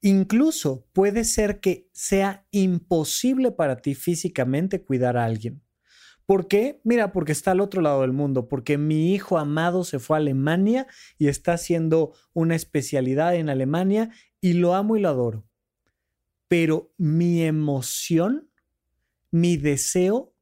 Incluso 0.03 0.87
puede 0.93 1.25
ser 1.25 1.61
que 1.61 1.89
sea 1.93 2.47
imposible 2.51 3.53
para 3.53 3.77
ti 3.77 3.95
físicamente 3.95 4.85
cuidar 4.85 5.17
a 5.17 5.25
alguien. 5.25 5.63
¿Por 6.27 6.49
qué? 6.49 6.81
Mira, 6.85 7.13
porque 7.13 7.33
está 7.33 7.53
al 7.53 7.61
otro 7.61 7.81
lado 7.81 8.03
del 8.03 8.13
mundo, 8.13 8.49
porque 8.49 8.79
mi 8.79 9.15
hijo 9.15 9.39
amado 9.39 9.85
se 9.85 9.99
fue 9.99 10.17
a 10.17 10.21
Alemania 10.21 10.87
y 11.19 11.29
está 11.29 11.55
haciendo 11.55 12.13
una 12.33 12.55
especialidad 12.55 13.35
en 13.37 13.49
Alemania 13.49 14.11
y 14.41 14.55
lo 14.55 14.75
amo 14.75 14.97
y 14.97 15.01
lo 15.01 15.09
adoro. 15.09 15.47
Pero 16.49 16.93
mi 16.99 17.43
emoción 17.43 18.53
mi 19.33 19.57
deseo 19.57 20.37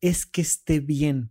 es 0.00 0.26
que 0.26 0.42
esté 0.42 0.78
bien, 0.78 1.30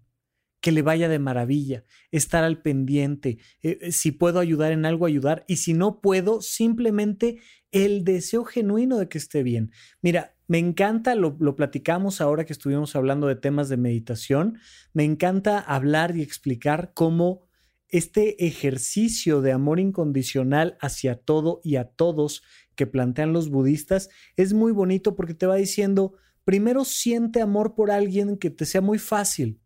que 0.60 0.72
le 0.72 0.82
vaya 0.82 1.08
de 1.08 1.20
maravilla, 1.20 1.84
estar 2.12 2.44
al 2.44 2.64
pendiente, 2.64 3.38
eh, 3.62 3.78
eh, 3.80 3.92
si 3.92 4.12
puedo 4.12 4.40
ayudar 4.40 4.72
en 4.72 4.86
algo, 4.86 5.06
ayudar, 5.06 5.46
y 5.48 5.58
si 5.58 5.74
no 5.74 6.02
puedo, 6.02 6.42
simplemente 6.42 7.40
el 7.76 8.06
deseo 8.06 8.46
genuino 8.46 8.98
de 8.98 9.10
que 9.10 9.18
esté 9.18 9.44
bien. 9.44 9.72
Mira, 10.02 10.38
me 10.48 10.60
encanta, 10.60 11.14
lo, 11.14 11.36
lo 11.42 11.58
platicamos 11.58 12.22
ahora 12.22 12.46
que 12.46 12.54
estuvimos 12.54 12.96
hablando 12.96 13.28
de 13.28 13.36
temas 13.36 13.68
de 13.68 13.76
meditación, 13.76 14.60
me 14.94 15.04
encanta 15.04 15.60
hablar 15.60 16.16
y 16.16 16.22
explicar 16.22 16.94
cómo 16.94 17.50
este 17.90 18.46
ejercicio 18.46 19.42
de 19.42 19.52
amor 19.52 19.82
incondicional 19.82 20.78
hacia 20.80 21.16
todo 21.16 21.60
y 21.66 21.76
a 21.76 21.84
todos 21.84 22.44
que 22.76 22.88
plantean 22.88 23.34
los 23.34 23.50
budistas 23.50 24.10
es 24.38 24.54
muy 24.54 24.72
bonito 24.72 25.16
porque 25.16 25.34
te 25.34 25.46
va 25.46 25.58
diciendo, 25.58 26.14
primero 26.46 26.86
siente 26.86 27.42
amor 27.42 27.76
por 27.76 27.92
alguien 27.92 28.38
que 28.38 28.52
te 28.52 28.66
sea 28.66 28.82
muy 28.82 29.00
fácil 29.00 29.60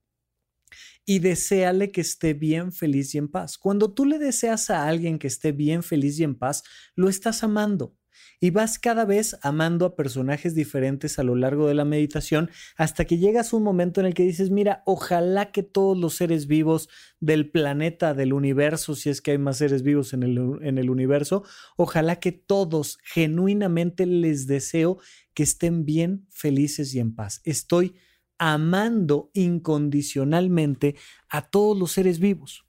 y 1.06 1.20
deséale 1.20 1.92
que 1.92 2.02
esté 2.02 2.34
bien, 2.34 2.72
feliz 2.72 3.14
y 3.14 3.20
en 3.20 3.28
paz. 3.28 3.60
Cuando 3.60 3.94
tú 3.94 4.06
le 4.06 4.18
deseas 4.18 4.72
a 4.72 4.88
alguien 4.88 5.20
que 5.20 5.28
esté 5.28 5.52
bien, 5.52 5.84
feliz 5.84 6.20
y 6.20 6.24
en 6.24 6.36
paz, 6.36 6.64
lo 6.96 7.08
estás 7.08 7.44
amando 7.44 7.99
y 8.40 8.52
vas 8.52 8.80
cada 8.80 9.06
vez 9.06 9.38
amando 9.42 9.86
a 9.86 9.96
personajes 9.96 10.56
diferentes 10.56 11.20
a 11.20 11.24
lo 11.24 11.36
largo 11.36 11.68
de 11.68 11.74
la 11.74 11.86
meditación 11.86 12.50
hasta 12.78 13.06
que 13.06 13.18
llegas 13.18 13.52
a 13.52 13.58
un 13.58 13.64
momento 13.64 14.00
en 14.00 14.08
el 14.08 14.14
que 14.14 14.24
dices, 14.24 14.50
mira, 14.50 14.82
ojalá 14.86 15.52
que 15.52 15.64
todos 15.64 15.98
los 15.98 16.16
seres 16.16 16.48
vivos 16.48 16.90
del 17.20 17.52
planeta, 17.52 18.14
del 18.14 18.34
universo, 18.34 18.96
si 18.96 19.10
es 19.10 19.22
que 19.22 19.32
hay 19.32 19.38
más 19.38 19.58
seres 19.58 19.84
vivos 19.84 20.14
en 20.14 20.24
el, 20.24 20.38
en 20.62 20.78
el 20.78 20.90
universo, 20.90 21.44
ojalá 21.76 22.18
que 22.20 22.32
todos 22.32 22.98
genuinamente 23.04 24.06
les 24.06 24.48
deseo 24.48 25.00
que 25.34 25.44
estén 25.44 25.86
bien, 25.86 26.28
felices 26.30 26.94
y 26.96 27.00
en 27.00 27.16
paz. 27.16 27.42
Estoy 27.44 27.96
amando 28.38 29.32
incondicionalmente 29.34 30.96
a 31.30 31.50
todos 31.50 31.78
los 31.78 31.92
seres 31.92 32.20
vivos. 32.20 32.66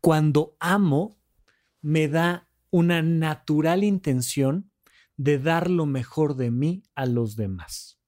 Cuando 0.00 0.56
amo, 0.58 1.16
me 1.80 2.08
da 2.08 2.48
una 2.70 3.02
natural 3.02 3.84
intención 3.84 4.71
de 5.16 5.38
dar 5.38 5.70
lo 5.70 5.86
mejor 5.86 6.36
de 6.36 6.50
mí 6.50 6.84
a 6.94 7.06
los 7.06 7.36
demás. 7.36 8.00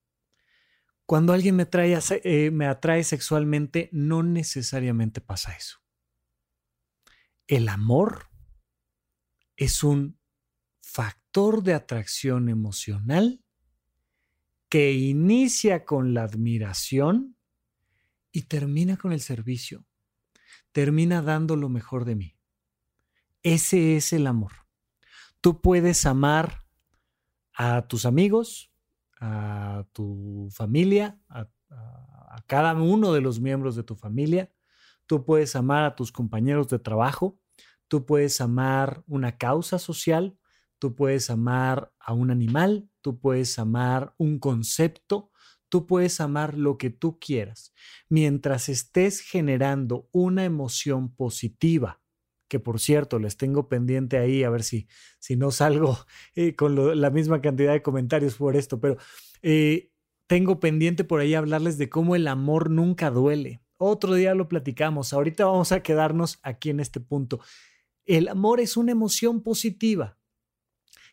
Cuando 1.05 1.33
alguien 1.33 1.55
me, 1.55 1.65
trae, 1.65 1.97
eh, 2.23 2.51
me 2.51 2.65
atrae 2.65 3.03
sexualmente, 3.03 3.89
no 3.91 4.23
necesariamente 4.23 5.21
pasa 5.21 5.55
eso. 5.55 5.79
El 7.47 7.69
amor 7.69 8.29
es 9.55 9.83
un 9.83 10.19
factor 10.81 11.61
de 11.61 11.75
atracción 11.75 12.49
emocional 12.49 13.43
que 14.67 14.93
inicia 14.93 15.85
con 15.85 16.13
la 16.13 16.23
admiración 16.23 17.37
y 18.31 18.43
termina 18.43 18.97
con 18.97 19.13
el 19.13 19.21
servicio. 19.21 19.85
Termina 20.71 21.21
dando 21.21 21.55
lo 21.55 21.69
mejor 21.69 22.03
de 22.05 22.15
mí. 22.15 22.37
Ese 23.43 23.95
es 23.95 24.11
el 24.11 24.25
amor. 24.25 24.51
Tú 25.39 25.61
puedes 25.61 26.05
amar 26.07 26.64
a 27.55 27.87
tus 27.87 28.05
amigos, 28.05 28.71
a 29.19 29.85
tu 29.93 30.49
familia, 30.51 31.19
a, 31.29 31.49
cada 32.47 32.73
uno 32.75 33.13
de 33.13 33.21
los 33.21 33.39
miembros 33.39 33.75
de 33.75 33.83
tu 33.83 33.95
familia. 33.95 34.51
Tú 35.07 35.23
puedes 35.23 35.55
amar 35.55 35.83
a 35.83 35.95
tus 35.95 36.11
compañeros 36.11 36.67
de 36.67 36.79
trabajo, 36.79 37.39
tú 37.87 38.05
puedes 38.05 38.41
amar 38.41 39.03
una 39.07 39.37
causa 39.37 39.79
social, 39.79 40.37
tú 40.79 40.95
puedes 40.95 41.29
amar 41.29 41.93
a 41.99 42.13
un 42.13 42.31
animal, 42.31 42.89
tú 43.01 43.19
puedes 43.19 43.57
amar 43.57 44.13
un 44.17 44.39
concepto, 44.39 45.31
tú 45.69 45.87
puedes 45.87 46.19
amar 46.19 46.57
lo 46.57 46.77
que 46.77 46.89
tú 46.89 47.19
quieras, 47.19 47.73
mientras 48.09 48.69
estés 48.69 49.21
generando 49.21 50.09
una 50.11 50.43
emoción 50.43 51.15
positiva 51.15 52.01
que 52.47 52.59
por 52.59 52.79
cierto 52.79 53.19
les 53.19 53.37
tengo 53.37 53.67
pendiente 53.67 54.17
ahí 54.17 54.43
a 54.43 54.49
ver 54.49 54.63
si, 54.63 54.87
si 55.19 55.35
no 55.35 55.51
salgo 55.51 55.97
eh, 56.35 56.55
con 56.55 56.99
la 56.99 57.09
misma 57.09 57.41
cantidad 57.41 57.73
de 57.73 57.81
comentarios 57.81 58.35
por 58.35 58.55
esto, 58.55 58.79
pero 58.79 58.97
eh, 59.41 59.91
tengo 60.27 60.59
pendiente 60.59 61.03
por 61.03 61.19
ahí 61.19 61.33
hablarles 61.35 61.77
de 61.77 61.89
cómo 61.89 62.15
el 62.15 62.27
amor 62.27 62.69
nunca 62.69 63.11
duele. 63.11 63.61
Otro 63.77 64.13
día 64.13 64.33
lo 64.35 64.47
platicamos, 64.47 65.13
ahorita 65.13 65.45
vamos 65.45 65.71
a 65.71 65.83
quedarnos 65.83 66.39
aquí 66.43 66.69
en 66.69 66.79
este 66.79 66.99
punto. 66.99 67.41
El 68.05 68.27
amor 68.27 68.59
es 68.59 68.77
una 68.77 68.91
emoción 68.91 69.41
positiva 69.41 70.17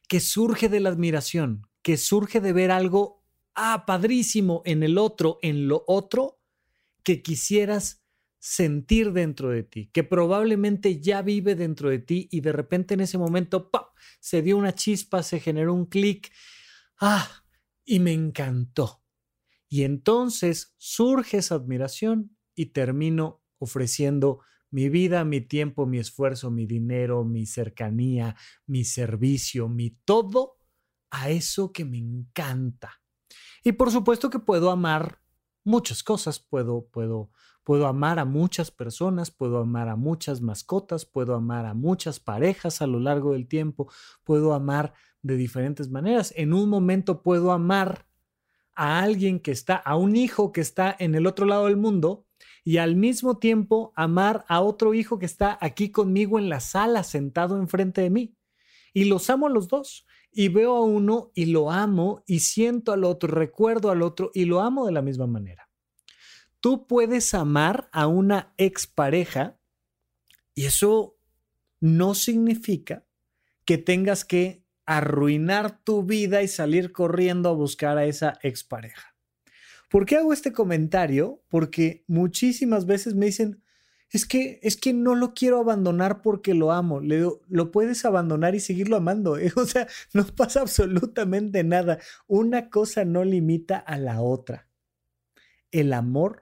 que 0.08 0.20
surge 0.20 0.68
de 0.68 0.80
la 0.80 0.90
admiración, 0.90 1.66
que 1.82 1.96
surge 1.96 2.40
de 2.40 2.52
ver 2.52 2.70
algo, 2.70 3.24
ah, 3.54 3.84
padrísimo 3.86 4.62
en 4.64 4.82
el 4.82 4.98
otro, 4.98 5.38
en 5.42 5.68
lo 5.68 5.84
otro, 5.86 6.38
que 7.02 7.22
quisieras 7.22 8.01
sentir 8.44 9.12
dentro 9.12 9.50
de 9.50 9.62
ti, 9.62 9.88
que 9.92 10.02
probablemente 10.02 11.00
ya 11.00 11.22
vive 11.22 11.55
dentro 11.55 11.90
de 11.90 12.00
ti 12.00 12.26
y 12.33 12.40
de 12.40 12.50
repente 12.50 12.94
en 12.94 13.00
ese 13.00 13.16
momento 13.16 13.70
¡pap! 13.70 13.94
se 14.18 14.42
dio 14.42 14.57
una 14.57 14.74
chispa, 14.74 15.22
se 15.22 15.38
generó 15.38 15.72
un 15.72 15.87
clic, 15.87 16.33
ah, 17.00 17.44
y 17.85 18.00
me 18.00 18.12
encantó. 18.12 19.05
Y 19.68 19.85
entonces 19.85 20.74
surge 20.76 21.37
esa 21.37 21.55
admiración 21.55 22.37
y 22.57 22.66
termino 22.66 23.44
ofreciendo 23.59 24.40
mi 24.70 24.88
vida, 24.88 25.24
mi 25.24 25.40
tiempo, 25.40 25.87
mi 25.87 25.98
esfuerzo, 26.00 26.50
mi 26.50 26.66
dinero, 26.66 27.22
mi 27.24 27.46
cercanía, 27.46 28.35
mi 28.66 28.85
servicio, 28.85 29.68
mi 29.68 29.90
todo 29.90 30.59
a 31.11 31.31
eso 31.31 31.70
que 31.70 31.85
me 31.85 31.98
encanta. 31.98 33.02
Y 33.62 33.70
por 33.70 33.92
supuesto 33.92 34.31
que 34.31 34.40
puedo 34.40 34.72
amar 34.72 35.22
muchas 35.62 36.02
cosas, 36.02 36.40
puedo, 36.40 36.88
puedo, 36.88 37.31
puedo 37.64 37.87
amar 37.87 38.18
a 38.18 38.25
muchas 38.25 38.70
personas, 38.70 39.31
puedo 39.31 39.59
amar 39.59 39.88
a 39.88 39.96
muchas 39.96 40.40
mascotas, 40.40 41.05
puedo 41.07 41.35
amar 41.35 41.66
a 41.66 41.75
muchas 41.75 42.20
parejas 42.20 42.83
a 42.83 42.87
lo 42.87 43.01
largo 43.01 43.33
del 43.33 43.46
tiempo, 43.46 43.90
puedo 44.25 44.55
amar 44.55 44.94
de 45.22 45.37
diferentes 45.37 45.90
maneras. 45.90 46.33
En 46.37 46.53
un 46.53 46.68
momento 46.68 47.22
puedo 47.22 47.53
amar 47.53 48.07
a 48.75 49.01
alguien 49.01 49.38
que 49.40 49.53
está, 49.53 49.77
a 49.77 49.96
un 49.96 50.16
hijo 50.16 50.53
que 50.53 50.61
está 50.61 50.94
en 50.98 51.14
el 51.14 51.27
otro 51.27 51.46
lado 51.46 51.66
del 51.66 51.77
mundo 51.77 52.27
y 52.64 52.79
al 52.79 52.96
mismo 52.96 53.38
tiempo 53.38 53.92
amar 53.96 54.44
a 54.48 54.61
otro 54.61 54.94
hijo 54.94 55.18
que 55.18 55.27
está 55.27 55.59
aquí 55.61 55.90
conmigo 55.90 56.38
en 56.38 56.48
la 56.48 56.61
sala 56.61 57.03
sentado 57.03 57.59
enfrente 57.59 58.01
de 58.01 58.11
mí. 58.11 58.37
Y 58.94 59.05
los 59.05 59.31
amo 59.31 59.46
a 59.46 59.51
los 59.51 59.68
dos. 59.68 60.07
Y 60.35 60.48
veo 60.48 60.77
a 60.77 60.81
uno 60.81 61.31
y 61.35 61.46
lo 61.46 61.70
amo 61.70 62.22
y 62.27 62.38
siento 62.40 62.92
al 62.92 63.05
otro, 63.05 63.29
recuerdo 63.29 63.90
al 63.90 64.01
otro 64.01 64.31
y 64.33 64.46
lo 64.46 64.62
amo 64.62 64.87
de 64.87 64.92
la 64.92 65.03
misma 65.03 65.27
manera. 65.27 65.68
Tú 66.62 66.87
puedes 66.87 67.35
amar 67.35 67.88
a 67.90 68.07
una 68.07 68.55
expareja 68.57 69.59
y 70.55 70.66
eso 70.66 71.18
no 71.81 72.14
significa 72.14 73.05
que 73.64 73.79
tengas 73.79 74.25
que 74.25 74.62
arruinar 74.87 75.83
tu 75.83 76.05
vida 76.05 76.40
y 76.40 76.46
salir 76.46 76.92
corriendo 76.92 77.48
a 77.48 77.55
buscar 77.55 77.98
a 77.98 78.05
esa 78.05 78.38
expareja. 78.42 79.12
¿Por 79.90 80.07
qué 80.07 80.18
hago 80.18 80.33
este 80.33 80.53
comentario? 80.53 81.42
Porque 81.48 82.05
muchísimas 82.07 82.87
veces 82.87 83.16
me 83.16 83.27
dicen, 83.27 83.61
es 84.11 84.25
que, 84.25 84.61
es 84.62 84.77
que 84.77 84.92
no 84.92 85.16
lo 85.16 85.35
quiero 85.35 85.59
abandonar 85.59 86.22
porque 86.22 86.55
lo 86.55 86.70
amo. 86.70 87.01
Le 87.01 87.16
digo, 87.16 87.40
lo 87.48 87.72
puedes 87.72 88.05
abandonar 88.05 88.55
y 88.55 88.61
seguirlo 88.61 88.94
amando. 88.94 89.37
¿eh? 89.37 89.53
O 89.57 89.66
sea, 89.66 89.88
no 90.14 90.25
pasa 90.27 90.61
absolutamente 90.61 91.64
nada. 91.64 91.98
Una 92.29 92.70
cosa 92.70 93.05
no 93.05 93.25
limita 93.25 93.79
a 93.79 93.98
la 93.98 94.20
otra. 94.20 94.68
El 95.72 95.92
amor 95.92 96.41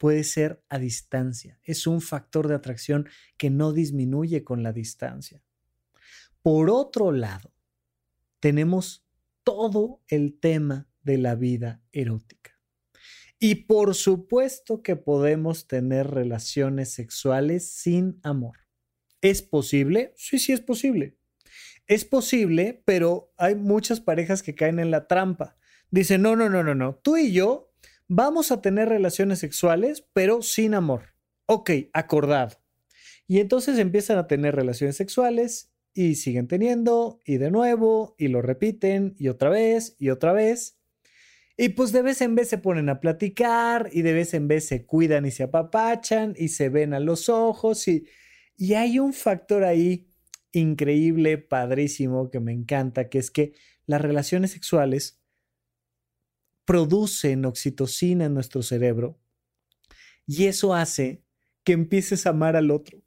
puede 0.00 0.24
ser 0.24 0.64
a 0.70 0.78
distancia. 0.78 1.60
Es 1.62 1.86
un 1.86 2.00
factor 2.00 2.48
de 2.48 2.54
atracción 2.54 3.06
que 3.36 3.50
no 3.50 3.74
disminuye 3.74 4.44
con 4.44 4.62
la 4.62 4.72
distancia. 4.72 5.42
Por 6.40 6.70
otro 6.70 7.12
lado, 7.12 7.52
tenemos 8.40 9.06
todo 9.44 10.00
el 10.08 10.40
tema 10.40 10.88
de 11.02 11.18
la 11.18 11.34
vida 11.34 11.82
erótica. 11.92 12.58
Y 13.38 13.66
por 13.66 13.94
supuesto 13.94 14.82
que 14.82 14.96
podemos 14.96 15.66
tener 15.66 16.06
relaciones 16.06 16.90
sexuales 16.94 17.70
sin 17.70 18.20
amor. 18.22 18.56
¿Es 19.20 19.42
posible? 19.42 20.14
Sí, 20.16 20.38
sí 20.38 20.52
es 20.52 20.62
posible. 20.62 21.18
Es 21.86 22.06
posible, 22.06 22.82
pero 22.86 23.34
hay 23.36 23.54
muchas 23.54 24.00
parejas 24.00 24.42
que 24.42 24.54
caen 24.54 24.78
en 24.78 24.90
la 24.90 25.06
trampa. 25.06 25.58
Dicen, 25.90 26.22
no, 26.22 26.36
no, 26.36 26.48
no, 26.48 26.64
no, 26.64 26.74
no. 26.74 26.94
Tú 26.94 27.18
y 27.18 27.32
yo 27.32 27.69
vamos 28.10 28.50
a 28.50 28.60
tener 28.60 28.88
relaciones 28.88 29.38
sexuales, 29.38 30.04
pero 30.12 30.42
sin 30.42 30.74
amor. 30.74 31.14
Ok, 31.46 31.70
acordado. 31.92 32.58
Y 33.28 33.38
entonces 33.38 33.78
empiezan 33.78 34.18
a 34.18 34.26
tener 34.26 34.56
relaciones 34.56 34.96
sexuales 34.96 35.70
y 35.94 36.16
siguen 36.16 36.48
teniendo, 36.48 37.20
y 37.24 37.38
de 37.38 37.52
nuevo, 37.52 38.16
y 38.18 38.26
lo 38.26 38.42
repiten, 38.42 39.14
y 39.16 39.28
otra 39.28 39.48
vez, 39.48 39.94
y 39.98 40.10
otra 40.10 40.32
vez. 40.32 40.76
Y 41.56 41.70
pues 41.70 41.92
de 41.92 42.02
vez 42.02 42.20
en 42.20 42.34
vez 42.34 42.48
se 42.48 42.58
ponen 42.58 42.88
a 42.88 43.00
platicar 43.00 43.88
y 43.92 44.02
de 44.02 44.12
vez 44.12 44.34
en 44.34 44.48
vez 44.48 44.66
se 44.66 44.86
cuidan 44.86 45.24
y 45.24 45.30
se 45.30 45.44
apapachan 45.44 46.34
y 46.36 46.48
se 46.48 46.68
ven 46.68 46.94
a 46.94 47.00
los 47.00 47.28
ojos 47.28 47.86
y, 47.86 48.06
y 48.56 48.74
hay 48.74 48.98
un 48.98 49.12
factor 49.12 49.62
ahí 49.62 50.08
increíble, 50.52 51.38
padrísimo, 51.38 52.28
que 52.30 52.40
me 52.40 52.52
encanta, 52.52 53.08
que 53.08 53.18
es 53.18 53.30
que 53.30 53.52
las 53.86 54.00
relaciones 54.00 54.50
sexuales 54.50 55.19
producen 56.70 57.44
oxitocina 57.46 58.26
en 58.26 58.34
nuestro 58.34 58.62
cerebro 58.62 59.18
y 60.24 60.46
eso 60.46 60.72
hace 60.72 61.20
que 61.64 61.72
empieces 61.72 62.26
a 62.26 62.30
amar 62.30 62.54
al 62.54 62.70
otro. 62.70 63.02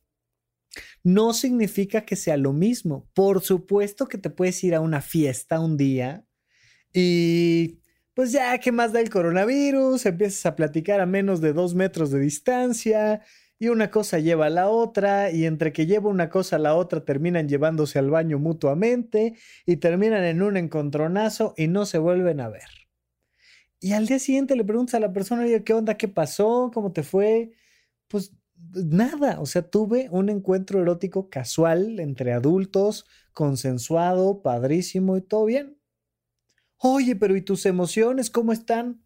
No 1.01 1.31
significa 1.31 2.01
que 2.01 2.17
sea 2.17 2.35
lo 2.35 2.51
mismo. 2.51 3.09
Por 3.13 3.39
supuesto 3.39 4.09
que 4.09 4.17
te 4.17 4.29
puedes 4.29 4.61
ir 4.65 4.75
a 4.75 4.81
una 4.81 4.99
fiesta 4.99 5.61
un 5.61 5.77
día 5.77 6.25
y 6.93 7.79
pues 8.13 8.33
ya, 8.33 8.57
¿qué 8.57 8.73
más 8.73 8.91
da 8.91 8.99
el 8.99 9.09
coronavirus? 9.09 10.07
Empiezas 10.07 10.45
a 10.45 10.57
platicar 10.57 10.99
a 10.99 11.05
menos 11.05 11.39
de 11.39 11.53
dos 11.53 11.73
metros 11.73 12.11
de 12.11 12.19
distancia 12.19 13.21
y 13.59 13.69
una 13.69 13.89
cosa 13.89 14.19
lleva 14.19 14.47
a 14.47 14.49
la 14.49 14.67
otra 14.67 15.31
y 15.31 15.45
entre 15.45 15.71
que 15.71 15.85
lleva 15.85 16.09
una 16.09 16.29
cosa 16.29 16.57
a 16.57 16.59
la 16.59 16.75
otra 16.75 17.05
terminan 17.05 17.47
llevándose 17.47 17.97
al 17.97 18.09
baño 18.09 18.39
mutuamente 18.39 19.35
y 19.65 19.77
terminan 19.77 20.25
en 20.25 20.41
un 20.41 20.57
encontronazo 20.57 21.53
y 21.55 21.69
no 21.69 21.85
se 21.85 21.97
vuelven 21.97 22.41
a 22.41 22.49
ver. 22.49 22.82
Y 23.83 23.91
al 23.91 24.07
día 24.07 24.17
siguiente 24.17 24.55
le 24.55 24.63
preguntas 24.63 24.93
a 24.95 25.01
la 25.01 25.11
persona, 25.11 25.43
¿qué 25.61 25.73
onda? 25.73 25.97
¿Qué 25.97 26.07
pasó? 26.07 26.71
¿Cómo 26.73 26.93
te 26.93 27.03
fue? 27.03 27.51
Pues 28.07 28.31
nada, 28.55 29.41
o 29.41 29.45
sea, 29.45 29.69
tuve 29.69 30.07
un 30.09 30.29
encuentro 30.29 30.81
erótico 30.81 31.29
casual 31.29 31.99
entre 31.99 32.31
adultos, 32.31 33.05
consensuado, 33.33 34.41
padrísimo 34.41 35.17
y 35.17 35.21
todo 35.21 35.43
bien. 35.43 35.77
Oye, 36.77 37.17
pero 37.17 37.35
¿y 37.35 37.41
tus 37.41 37.65
emociones 37.65 38.29
cómo 38.29 38.53
están? 38.53 39.03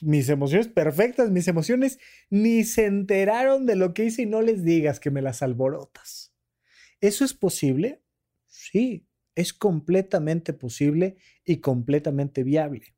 Mis 0.00 0.28
emociones 0.28 0.68
perfectas, 0.68 1.32
mis 1.32 1.48
emociones 1.48 1.98
ni 2.30 2.62
se 2.62 2.86
enteraron 2.86 3.66
de 3.66 3.74
lo 3.74 3.94
que 3.94 4.04
hice 4.04 4.22
y 4.22 4.26
no 4.26 4.42
les 4.42 4.62
digas 4.62 5.00
que 5.00 5.10
me 5.10 5.22
las 5.22 5.42
alborotas. 5.42 6.32
¿Eso 7.00 7.24
es 7.24 7.34
posible? 7.34 8.00
Sí, 8.46 9.08
es 9.34 9.52
completamente 9.52 10.52
posible 10.52 11.16
y 11.44 11.56
completamente 11.56 12.44
viable. 12.44 12.95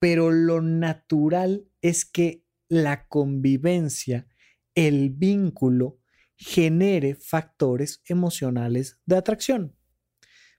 Pero 0.00 0.32
lo 0.32 0.60
natural 0.60 1.68
es 1.80 2.04
que 2.04 2.44
la 2.68 3.06
convivencia, 3.06 4.26
el 4.74 5.10
vínculo, 5.10 6.00
genere 6.34 7.14
factores 7.14 8.02
emocionales 8.06 8.98
de 9.06 9.16
atracción. 9.16 9.76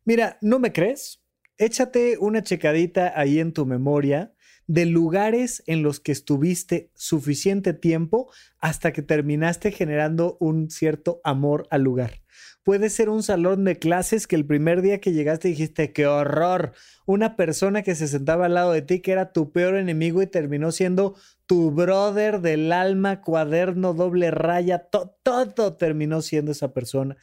Mira, 0.05 0.37
¿no 0.41 0.59
me 0.59 0.71
crees? 0.71 1.21
échate 1.61 2.17
una 2.17 2.41
checadita 2.41 3.13
ahí 3.15 3.39
en 3.39 3.53
tu 3.53 3.67
memoria 3.67 4.33
de 4.71 4.85
lugares 4.85 5.63
en 5.67 5.83
los 5.83 5.99
que 5.99 6.13
estuviste 6.13 6.91
suficiente 6.95 7.73
tiempo 7.73 8.31
hasta 8.57 8.93
que 8.93 9.01
terminaste 9.01 9.73
generando 9.73 10.37
un 10.39 10.69
cierto 10.69 11.19
amor 11.25 11.67
al 11.71 11.83
lugar. 11.83 12.21
Puede 12.63 12.89
ser 12.89 13.09
un 13.09 13.21
salón 13.21 13.65
de 13.65 13.77
clases 13.77 14.27
que 14.27 14.37
el 14.37 14.45
primer 14.45 14.81
día 14.81 15.01
que 15.01 15.11
llegaste 15.11 15.49
dijiste, 15.49 15.91
qué 15.91 16.07
horror. 16.07 16.71
Una 17.05 17.35
persona 17.35 17.81
que 17.81 17.95
se 17.95 18.07
sentaba 18.07 18.45
al 18.45 18.53
lado 18.53 18.71
de 18.71 18.81
ti 18.81 19.01
que 19.01 19.11
era 19.11 19.33
tu 19.33 19.51
peor 19.51 19.75
enemigo 19.75 20.21
y 20.21 20.27
terminó 20.27 20.71
siendo 20.71 21.15
tu 21.47 21.71
brother 21.71 22.39
del 22.39 22.71
alma, 22.71 23.19
cuaderno, 23.19 23.93
doble 23.93 24.31
raya, 24.31 24.87
todo 25.23 25.75
terminó 25.75 26.21
siendo 26.21 26.53
esa 26.53 26.71
persona. 26.71 27.17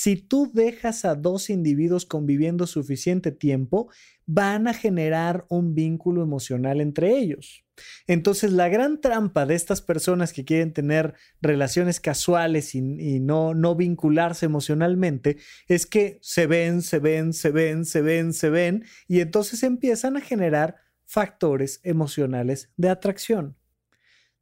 Si 0.00 0.14
tú 0.14 0.48
dejas 0.54 1.04
a 1.04 1.16
dos 1.16 1.50
individuos 1.50 2.06
conviviendo 2.06 2.68
suficiente 2.68 3.32
tiempo, 3.32 3.90
van 4.26 4.68
a 4.68 4.72
generar 4.72 5.44
un 5.48 5.74
vínculo 5.74 6.22
emocional 6.22 6.80
entre 6.80 7.18
ellos. 7.18 7.64
Entonces, 8.06 8.52
la 8.52 8.68
gran 8.68 9.00
trampa 9.00 9.44
de 9.44 9.56
estas 9.56 9.82
personas 9.82 10.32
que 10.32 10.44
quieren 10.44 10.72
tener 10.72 11.14
relaciones 11.42 11.98
casuales 11.98 12.76
y, 12.76 12.80
no, 13.18 13.54
no 13.54 13.74
vincularse 13.74 14.46
emocionalmente 14.46 15.38
es 15.66 15.84
que 15.84 16.20
se 16.22 16.46
ven, 16.46 16.82
se 16.82 17.00
ven, 17.00 17.32
se 17.32 17.50
ven, 17.50 17.84
se 17.84 18.00
ven, 18.00 18.32
se 18.32 18.50
ven, 18.50 18.84
y 19.08 19.18
entonces 19.18 19.64
empiezan 19.64 20.16
a 20.16 20.20
generar 20.20 20.76
factores 21.06 21.80
emocionales 21.82 22.70
de 22.76 22.90
atracción 22.90 23.57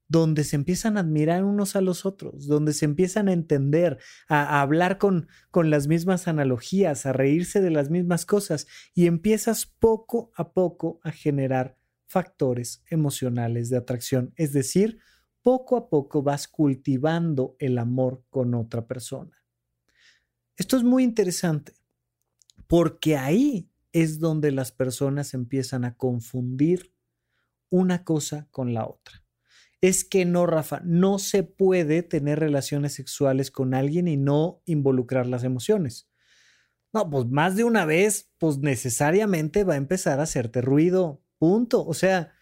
donde 0.08 0.44
se 0.44 0.56
empiezan 0.56 0.96
a 0.96 1.00
admirar 1.00 1.44
unos 1.44 1.74
a 1.76 1.80
los 1.80 2.06
otros, 2.06 2.46
donde 2.46 2.72
se 2.72 2.84
empiezan 2.84 3.28
a 3.28 3.32
entender, 3.32 3.98
a, 4.28 4.60
hablar 4.60 4.98
con, 4.98 5.28
con 5.50 5.70
las 5.70 5.88
mismas 5.88 6.28
analogías, 6.28 7.06
a 7.06 7.12
reírse 7.12 7.60
de 7.60 7.70
las 7.70 7.90
mismas 7.90 8.24
cosas 8.24 8.66
y 8.94 9.06
empiezas 9.06 9.66
poco 9.66 10.30
a 10.36 10.52
poco 10.52 11.00
a 11.02 11.10
generar 11.10 11.76
factores 12.06 12.84
emocionales 12.88 13.68
de 13.68 13.78
atracción, 13.78 14.32
es 14.36 14.52
decir, 14.52 15.00
poco 15.42 15.76
a 15.76 15.88
poco 15.88 16.22
vas 16.22 16.46
cultivando 16.46 17.56
el 17.58 17.78
amor 17.78 18.22
con 18.30 18.54
otra 18.54 18.86
persona. 18.86 19.36
Esto 20.56 20.76
es 20.76 20.84
muy 20.84 21.02
interesante 21.02 21.72
porque 22.68 23.16
ahí 23.16 23.68
es 23.92 24.18
donde 24.18 24.50
las 24.52 24.72
personas 24.72 25.34
empiezan 25.34 25.84
a 25.84 25.96
confundir 25.96 26.92
una 27.70 28.04
cosa 28.04 28.48
con 28.50 28.72
la 28.72 28.86
otra 28.86 29.25
es 29.80 30.04
que 30.04 30.24
no, 30.24 30.46
Rafa, 30.46 30.80
no 30.84 31.18
se 31.18 31.42
puede 31.42 32.02
tener 32.02 32.38
relaciones 32.40 32.94
sexuales 32.94 33.50
con 33.50 33.74
alguien 33.74 34.08
y 34.08 34.16
no 34.16 34.62
involucrar 34.64 35.26
las 35.26 35.44
emociones. 35.44 36.08
No, 36.92 37.08
pues 37.10 37.26
más 37.26 37.56
de 37.56 37.64
una 37.64 37.84
vez, 37.84 38.30
pues 38.38 38.58
necesariamente 38.58 39.64
va 39.64 39.74
a 39.74 39.78
empezar 39.78 40.20
a 40.20 40.24
hacerte 40.24 40.62
ruido. 40.62 41.22
Punto. 41.38 41.84
O 41.84 41.94
sea, 41.94 42.32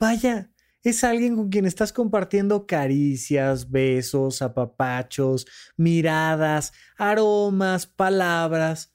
vaya, 0.00 0.52
es 0.82 1.04
alguien 1.04 1.36
con 1.36 1.50
quien 1.50 1.66
estás 1.66 1.92
compartiendo 1.92 2.66
caricias, 2.66 3.70
besos, 3.70 4.42
apapachos, 4.42 5.46
miradas, 5.76 6.72
aromas, 6.96 7.86
palabras 7.86 8.92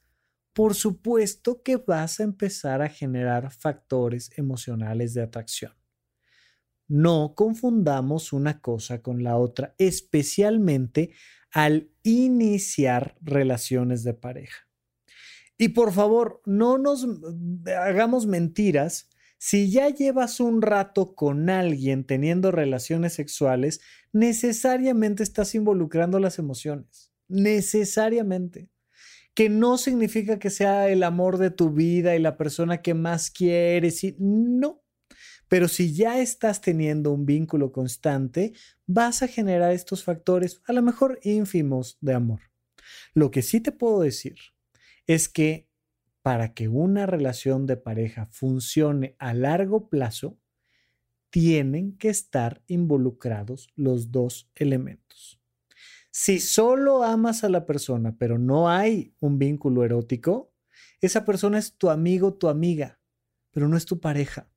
por 0.58 0.74
supuesto 0.74 1.62
que 1.62 1.76
vas 1.76 2.18
a 2.18 2.24
empezar 2.24 2.82
a 2.82 2.88
generar 2.88 3.52
factores 3.52 4.36
emocionales 4.36 5.14
de 5.14 5.22
atracción. 5.22 5.77
No 6.88 7.34
confundamos 7.36 8.32
una 8.32 8.60
cosa 8.60 9.02
con 9.02 9.22
la 9.22 9.36
otra, 9.36 9.74
especialmente 9.78 11.12
al 11.52 11.90
iniciar 12.02 13.16
relaciones 13.20 14.04
de 14.04 14.14
pareja. 14.14 14.68
Y 15.58 15.70
por 15.70 15.92
favor, 15.92 16.40
no 16.46 16.78
nos 16.78 17.06
hagamos 17.66 18.26
mentiras. 18.26 19.10
Si 19.38 19.70
ya 19.70 19.88
llevas 19.88 20.40
un 20.40 20.62
rato 20.62 21.14
con 21.14 21.50
alguien 21.50 22.04
teniendo 22.04 22.52
relaciones 22.52 23.12
sexuales, 23.14 23.80
necesariamente 24.12 25.22
estás 25.22 25.54
involucrando 25.54 26.20
las 26.20 26.38
emociones. 26.38 27.12
Necesariamente. 27.28 28.70
Que 29.34 29.48
no 29.48 29.78
significa 29.78 30.38
que 30.38 30.50
sea 30.50 30.88
el 30.88 31.02
amor 31.02 31.38
de 31.38 31.50
tu 31.50 31.70
vida 31.70 32.16
y 32.16 32.20
la 32.20 32.36
persona 32.36 32.80
que 32.82 32.94
más 32.94 33.30
quieres. 33.30 34.02
Y 34.04 34.16
no. 34.18 34.82
Pero 35.48 35.68
si 35.68 35.94
ya 35.94 36.20
estás 36.20 36.60
teniendo 36.60 37.12
un 37.12 37.26
vínculo 37.26 37.72
constante, 37.72 38.52
vas 38.86 39.22
a 39.22 39.28
generar 39.28 39.72
estos 39.72 40.04
factores, 40.04 40.60
a 40.66 40.72
lo 40.72 40.82
mejor 40.82 41.18
ínfimos, 41.22 41.98
de 42.00 42.14
amor. 42.14 42.40
Lo 43.14 43.30
que 43.30 43.42
sí 43.42 43.60
te 43.60 43.72
puedo 43.72 44.00
decir 44.00 44.36
es 45.06 45.28
que 45.28 45.68
para 46.22 46.52
que 46.52 46.68
una 46.68 47.06
relación 47.06 47.66
de 47.66 47.76
pareja 47.76 48.26
funcione 48.26 49.16
a 49.18 49.32
largo 49.32 49.88
plazo, 49.88 50.38
tienen 51.30 51.96
que 51.96 52.08
estar 52.08 52.62
involucrados 52.66 53.68
los 53.76 54.10
dos 54.10 54.50
elementos. 54.54 55.40
Si 56.10 56.40
solo 56.40 57.04
amas 57.04 57.44
a 57.44 57.48
la 57.48 57.64
persona, 57.64 58.16
pero 58.18 58.38
no 58.38 58.68
hay 58.68 59.14
un 59.20 59.38
vínculo 59.38 59.84
erótico, 59.84 60.52
esa 61.00 61.24
persona 61.24 61.58
es 61.58 61.74
tu 61.76 61.90
amigo, 61.90 62.34
tu 62.34 62.48
amiga, 62.48 63.00
pero 63.50 63.68
no 63.68 63.76
es 63.76 63.84
tu 63.84 64.00
pareja. 64.00 64.50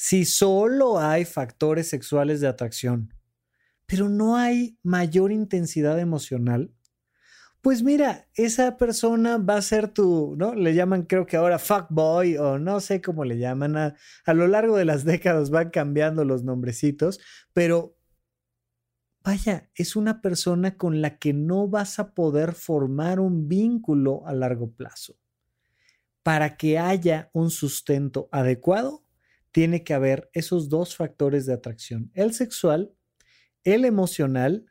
Si 0.00 0.26
solo 0.26 1.00
hay 1.00 1.24
factores 1.24 1.88
sexuales 1.88 2.40
de 2.40 2.46
atracción, 2.46 3.12
pero 3.84 4.08
no 4.08 4.36
hay 4.36 4.78
mayor 4.84 5.32
intensidad 5.32 5.98
emocional, 5.98 6.72
pues 7.62 7.82
mira, 7.82 8.28
esa 8.34 8.76
persona 8.76 9.38
va 9.38 9.56
a 9.56 9.62
ser 9.62 9.88
tu, 9.88 10.36
¿no? 10.36 10.54
Le 10.54 10.72
llaman 10.72 11.02
creo 11.02 11.26
que 11.26 11.36
ahora 11.36 11.58
fuckboy 11.58 12.36
o 12.36 12.60
no 12.60 12.78
sé 12.78 13.00
cómo 13.02 13.24
le 13.24 13.38
llaman. 13.38 13.76
A, 13.76 13.96
a 14.24 14.34
lo 14.34 14.46
largo 14.46 14.76
de 14.76 14.84
las 14.84 15.04
décadas 15.04 15.50
van 15.50 15.70
cambiando 15.70 16.24
los 16.24 16.44
nombrecitos, 16.44 17.18
pero 17.52 17.98
vaya, 19.24 19.68
es 19.74 19.96
una 19.96 20.22
persona 20.22 20.76
con 20.76 21.02
la 21.02 21.18
que 21.18 21.32
no 21.32 21.66
vas 21.66 21.98
a 21.98 22.14
poder 22.14 22.52
formar 22.52 23.18
un 23.18 23.48
vínculo 23.48 24.24
a 24.28 24.32
largo 24.32 24.70
plazo. 24.70 25.18
Para 26.22 26.56
que 26.56 26.78
haya 26.78 27.30
un 27.32 27.50
sustento 27.50 28.28
adecuado, 28.30 29.07
tiene 29.52 29.84
que 29.84 29.94
haber 29.94 30.30
esos 30.32 30.68
dos 30.68 30.96
factores 30.96 31.46
de 31.46 31.54
atracción, 31.54 32.10
el 32.14 32.34
sexual, 32.34 32.92
el 33.64 33.84
emocional 33.84 34.66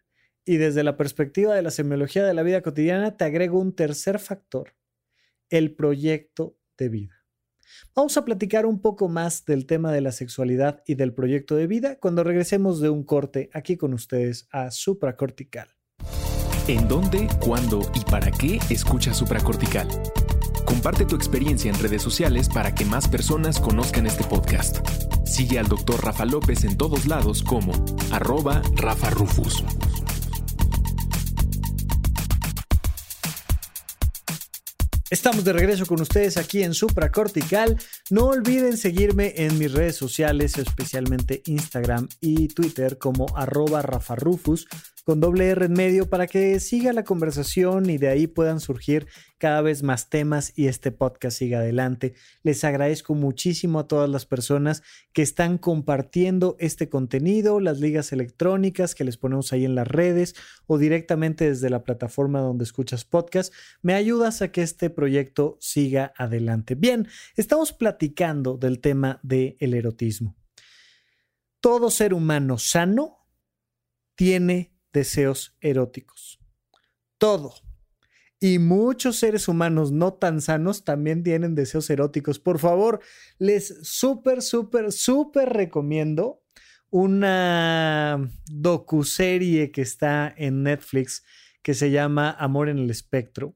y 0.46 0.58
desde 0.58 0.84
la 0.84 0.96
perspectiva 0.96 1.54
de 1.54 1.62
la 1.62 1.72
semiología 1.72 2.26
de 2.26 2.34
la 2.34 2.44
vida 2.44 2.62
cotidiana, 2.62 3.18
te 3.18 3.26
agrego 3.26 3.60
un 3.60 3.76
tercer 3.76 4.18
factor, 4.20 4.76
el 5.50 5.76
proyecto 5.76 6.58
de 6.78 6.90
vida. 6.90 7.18
Vamos 7.96 8.16
a 8.18 8.24
platicar 8.24 8.66
un 8.66 8.82
poco 8.82 9.10
más 9.10 9.44
del 9.46 9.66
tema 9.66 9.92
de 9.92 10.02
la 10.02 10.12
sexualidad 10.12 10.84
y 10.86 10.96
del 10.96 11.13
proyecto 11.13 11.56
de 11.56 11.68
vida 11.68 12.00
cuando 12.00 12.24
regresemos 12.24 12.80
de 12.80 12.90
un 12.90 13.04
corte 13.04 13.50
aquí 13.54 13.76
con 13.76 13.94
ustedes 13.94 14.48
a 14.52 14.72
Supracortical. 14.72 15.68
¿En 16.68 16.88
dónde, 16.88 17.28
cuándo 17.40 17.82
y 17.94 18.00
para 18.10 18.32
qué 18.32 18.60
escucha 18.70 19.13
Supracortical? 19.13 19.88
Comparte 20.67 21.06
tu 21.06 21.15
experiencia 21.15 21.71
en 21.71 21.80
redes 21.80 22.01
sociales 22.01 22.49
para 22.49 22.75
que 22.75 22.84
más 22.84 23.08
personas 23.08 23.58
conozcan 23.58 24.06
este 24.06 24.25
podcast. 24.25 24.86
Sigue 25.25 25.60
al 25.60 25.69
Dr. 25.69 26.03
Rafa 26.03 26.25
López 26.25 26.65
en 26.65 26.75
todos 26.75 27.08
lados 27.08 27.41
como 27.41 27.71
arroba 28.12 28.62
Rafa 28.75 29.10
Rufus. 29.12 29.63
Estamos 35.10 35.45
de 35.45 35.53
regreso 35.53 35.86
con 35.86 36.01
ustedes 36.01 36.36
aquí 36.36 36.63
en 36.63 36.73
Supracortical. 36.73 37.77
No 38.10 38.25
olviden 38.25 38.75
seguirme 38.75 39.36
en 39.38 39.58
mis 39.58 39.71
redes 39.71 39.95
sociales, 39.95 40.58
especialmente 40.58 41.43
Instagram 41.45 42.10
y 42.19 42.49
Twitter 42.49 42.97
como 42.97 43.25
arroba 43.38 43.82
rafarufus 43.82 44.67
con 45.08 45.22
doble 45.22 45.48
R 45.48 45.67
en 45.67 45.72
medio 45.72 46.10
para 46.10 46.28
que 46.28 46.60
siga 46.60 46.91
la 46.91 47.06
conversación 47.06 47.89
y 47.89 47.98
de 47.98 48.10
ahí 48.10 48.28
puedan 48.28 48.60
surgir 48.60 49.08
cada 49.38 49.62
vez 49.62 49.82
más 49.82 50.10
temas 50.10 50.52
y 50.54 50.67
este 50.67 50.91
podcast 50.91 51.38
siga 51.38 51.60
adelante. 51.60 52.13
Les 52.43 52.65
agradezco 52.65 53.15
muchísimo 53.15 53.80
a 53.80 53.88
todas 53.88 54.10
las 54.10 54.26
personas 54.26 54.84
que 55.13 55.22
están 55.22 55.60
compartiendo 55.60 56.58
este 56.60 56.89
contenido, 56.89 57.62
las 57.62 57.80
ligas 57.80 58.12
electrónicas 58.12 58.96
que 58.96 59.06
les 59.06 59.15
ponemos 59.15 59.54
ahí 59.54 59.63
en 59.63 59.76
las 59.76 59.88
redes 59.88 60.36
o 60.65 60.78
directamente 60.78 61.48
desde 61.48 61.70
la 61.70 61.86
plataforma 61.86 62.41
donde 62.41 62.65
escuchas 62.65 63.06
podcast. 63.06 63.54
Me 63.82 63.93
ayudas 63.93 64.41
a 64.41 64.52
que 64.52 64.62
este 64.62 64.89
proyecto 64.89 65.56
siga 65.62 66.12
adelante. 66.17 66.76
Bien, 66.76 67.08
estamos 67.38 67.72
platicando 67.72 68.58
del 68.58 68.82
tema 68.82 69.22
del 69.24 69.74
erotismo. 69.74 70.36
Todo 71.62 71.91
ser 71.91 72.13
humano 72.13 72.58
sano 72.58 73.20
tiene 74.15 74.77
deseos 74.93 75.56
eróticos. 75.62 76.39
Todo. 77.17 77.54
Y 78.39 78.60
muchos 78.60 79.17
seres 79.17 79.47
humanos 79.47 79.91
no 79.91 80.13
tan 80.13 80.41
sanos 80.41 80.84
también 80.84 81.23
tienen 81.23 81.56
deseos 81.56 81.89
eróticos. 81.89 82.38
Por 82.39 82.60
favor, 82.60 83.00
les 83.39 83.80
súper, 83.88 84.43
súper, 84.43 84.91
súper 84.91 85.50
recomiendo 85.50 86.43
una 86.89 88.32
docuserie 88.45 89.71
que 89.71 89.82
está 89.82 90.34
en 90.38 90.63
Netflix 90.63 91.23
que 91.63 91.73
se 91.73 91.91
llama 91.91 92.32
Amor 92.32 92.69
en 92.69 92.78
el 92.78 92.89
Espectro, 92.89 93.56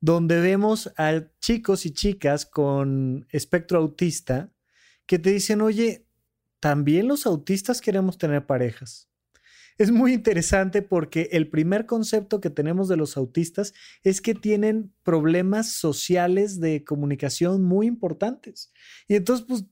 donde 0.00 0.40
vemos 0.40 0.92
a 0.96 1.24
chicos 1.40 1.84
y 1.86 1.90
chicas 1.90 2.46
con 2.46 3.26
espectro 3.30 3.78
autista 3.78 4.52
que 5.06 5.18
te 5.18 5.32
dicen, 5.32 5.60
oye, 5.62 6.06
también 6.60 7.08
los 7.08 7.26
autistas 7.26 7.80
queremos 7.80 8.18
tener 8.18 8.46
parejas 8.46 9.09
es 9.80 9.90
muy 9.90 10.12
interesante 10.12 10.82
porque 10.82 11.30
el 11.32 11.48
primer 11.48 11.86
concepto 11.86 12.38
que 12.38 12.50
tenemos 12.50 12.86
de 12.86 12.98
los 12.98 13.16
autistas 13.16 13.72
es 14.02 14.20
que 14.20 14.34
tienen 14.34 14.92
problemas 15.02 15.72
sociales 15.72 16.60
de 16.60 16.84
comunicación 16.84 17.62
muy 17.62 17.86
importantes. 17.86 18.74
Y 19.08 19.14
entonces, 19.14 19.46
pues, 19.48 19.64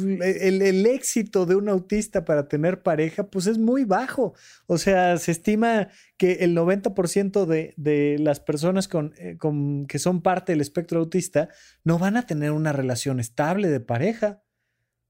el, 0.00 0.86
éxito 0.86 1.44
de 1.44 1.56
un 1.56 1.68
autista 1.68 2.24
para 2.24 2.46
tener 2.46 2.84
pareja, 2.84 3.30
pues 3.30 3.48
es 3.48 3.58
muy 3.58 3.82
bajo. 3.82 4.34
O 4.66 4.78
sea, 4.78 5.16
se 5.16 5.32
estima 5.32 5.88
que 6.16 6.34
el 6.44 6.56
90% 6.56 7.44
de, 7.44 7.74
de, 7.76 8.18
las 8.20 8.38
personas 8.38 8.86
con, 8.86 9.12
eh, 9.18 9.38
con, 9.38 9.86
que 9.88 9.98
son 9.98 10.22
parte 10.22 10.52
del 10.52 10.60
espectro 10.60 11.00
autista 11.00 11.48
no 11.82 11.98
van 11.98 12.16
a 12.16 12.28
tener 12.28 12.52
una 12.52 12.72
relación 12.72 13.18
estable 13.18 13.70
de 13.70 13.80
pareja. 13.80 14.40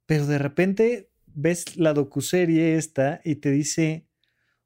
Pero 0.06 0.26
de 0.26 0.38
repente 0.38 1.10
ves 1.26 1.76
la 1.76 1.92
docuserie 1.92 2.78
esta 2.78 3.20
y 3.24 3.34
te 3.36 3.50
dice, 3.50 4.08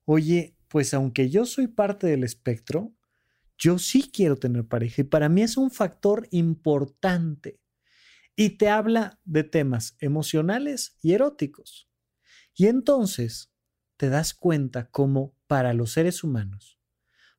oye, 0.07 0.57
pues 0.69 0.95
aunque 0.95 1.29
yo 1.29 1.45
soy 1.45 1.67
parte 1.67 2.07
del 2.07 2.25
espectro, 2.25 2.95
yo 3.59 3.79
sí 3.79 4.11
quiero 4.13 4.37
tener 4.37 4.67
pareja 4.67 5.03
y 5.03 5.05
para 5.05 5.29
mí 5.29 5.43
es 5.43 5.57
un 5.57 5.71
factor 5.71 6.27
importante. 6.31 7.61
Y 8.35 8.51
te 8.51 8.69
habla 8.69 9.19
de 9.25 9.45
temas 9.45 9.97
emocionales 9.99 10.97
y 11.01 11.13
eróticos. 11.13 11.89
Y 12.55 12.67
entonces 12.67 13.51
te 13.97 14.09
das 14.09 14.35
cuenta 14.35 14.91
cómo 14.91 15.35
para 15.47 15.73
los 15.73 15.93
seres 15.93 16.23
humanos, 16.23 16.79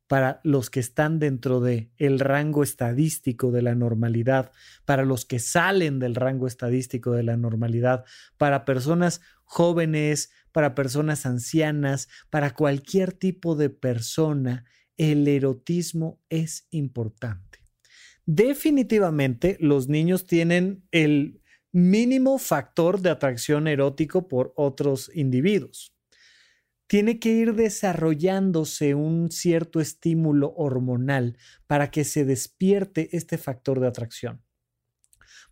para 0.08 0.42
los 0.44 0.70
que 0.70 0.80
están 0.80 1.20
dentro 1.20 1.60
de 1.60 1.92
el 1.98 2.20
rango 2.20 2.64
estadístico 2.64 3.52
de 3.52 3.62
la 3.62 3.76
normalidad, 3.76 4.52
para 4.86 5.06
los 5.06 5.26
que 5.26 5.40
salen 5.40 6.00
del 6.00 6.16
rango 6.16 6.48
estadístico 6.48 7.12
de 7.12 7.24
la 7.24 7.38
normalidad, 7.38 8.06
para 8.38 8.66
personas 8.66 9.22
jóvenes, 9.44 10.32
para 10.58 10.74
personas 10.74 11.28
ancianas, 11.28 12.10
para 12.32 12.56
cualquier 12.56 13.14
tipo 13.14 13.54
de 13.54 13.70
persona, 13.70 14.66
el 14.98 15.28
erotismo 15.28 16.20
es 16.30 16.66
importante. 16.72 17.60
Definitivamente 18.26 19.58
los 19.60 19.88
niños 19.88 20.26
tienen 20.26 20.84
el 20.90 21.44
mínimo 21.72 22.40
factor 22.40 23.02
de 23.02 23.12
atracción 23.12 23.68
erótico 23.68 24.28
por 24.28 24.52
otros 24.56 25.12
individuos. 25.14 25.96
Tiene 26.88 27.20
que 27.20 27.34
ir 27.34 27.54
desarrollándose 27.54 28.96
un 28.96 29.30
cierto 29.30 29.80
estímulo 29.80 30.56
hormonal 30.56 31.38
para 31.68 31.92
que 31.92 32.04
se 32.04 32.26
despierte 32.26 33.16
este 33.16 33.38
factor 33.38 33.80
de 33.80 33.90
atracción. 33.90 34.42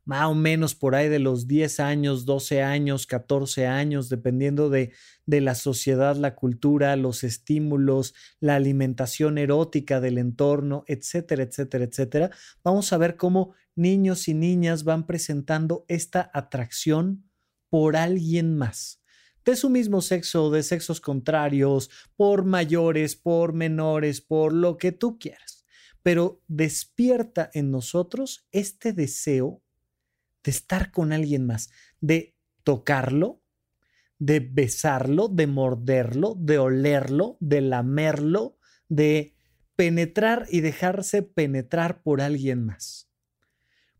Más 0.05 0.27
o 0.27 0.35
menos 0.35 0.75
por 0.75 0.95
ahí 0.95 1.09
de 1.09 1.19
los 1.19 1.47
10 1.47 1.79
años, 1.79 2.25
12 2.25 2.61
años, 2.61 3.07
14 3.07 3.67
años, 3.67 4.07
dependiendo 4.07 4.69
de, 4.69 4.93
de 5.25 5.41
la 5.41 5.55
sociedad, 5.55 6.15
la 6.15 6.35
cultura, 6.35 6.95
los 6.95 7.23
estímulos, 7.23 8.13
la 8.39 8.55
alimentación 8.55 9.37
erótica 9.37 9.99
del 9.99 10.17
entorno, 10.17 10.83
etcétera, 10.87 11.43
etcétera, 11.43 11.85
etcétera, 11.85 12.31
vamos 12.63 12.93
a 12.93 12.97
ver 12.97 13.17
cómo 13.17 13.53
niños 13.75 14.27
y 14.27 14.33
niñas 14.33 14.83
van 14.83 15.05
presentando 15.05 15.85
esta 15.87 16.29
atracción 16.33 17.29
por 17.69 17.97
alguien 17.97 18.55
más 18.55 19.01
de 19.45 19.55
su 19.55 19.69
mismo 19.69 20.01
sexo, 20.01 20.49
de 20.49 20.63
sexos 20.63 20.99
contrarios, 20.99 21.91
por 22.15 22.45
mayores, 22.45 23.15
por 23.15 23.53
menores, 23.53 24.19
por 24.19 24.51
lo 24.51 24.77
que 24.77 24.91
tú 24.91 25.19
quieras. 25.19 25.65
Pero 26.01 26.41
despierta 26.47 27.51
en 27.53 27.69
nosotros 27.69 28.47
este 28.51 28.91
deseo 28.91 29.61
de 30.45 30.51
estar 30.51 30.91
con 30.91 31.11
alguien 31.11 31.45
más, 31.45 31.71
de 31.99 32.37
tocarlo, 32.63 33.41
de 34.19 34.39
besarlo, 34.39 35.27
de 35.27 35.47
morderlo, 35.47 36.35
de 36.37 36.59
olerlo, 36.59 37.37
de 37.39 37.61
lamerlo, 37.61 38.57
de 38.87 39.35
penetrar 39.75 40.45
y 40.49 40.61
dejarse 40.61 41.23
penetrar 41.23 42.01
por 42.03 42.21
alguien 42.21 42.63
más. 42.65 43.09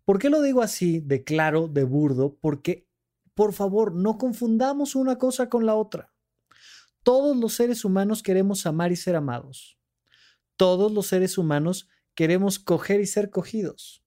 ¿Por 0.05 0.19
qué 0.19 0.29
lo 0.29 0.41
digo 0.41 0.62
así, 0.62 0.99
de 0.99 1.23
claro, 1.23 1.67
de 1.67 1.84
burdo? 1.84 2.38
Porque, 2.39 2.88
por 3.34 3.51
favor, 3.51 3.93
no 3.95 4.19
confundamos 4.19 4.95
una 4.95 5.17
cosa 5.17 5.49
con 5.49 5.65
la 5.65 5.75
otra. 5.75 6.13
Todos 7.01 7.36
los 7.36 7.55
seres 7.55 7.84
humanos 7.84 8.21
queremos 8.21 8.65
amar 8.67 8.91
y 8.91 8.95
ser 8.95 9.15
amados. 9.15 9.79
Todos 10.58 10.91
los 10.91 11.08
seres 11.08 11.39
humanos 11.39 11.89
queremos 12.13 12.60
coger 12.60 13.01
y 13.01 13.08
ser 13.08 13.31
cogidos. 13.31 14.03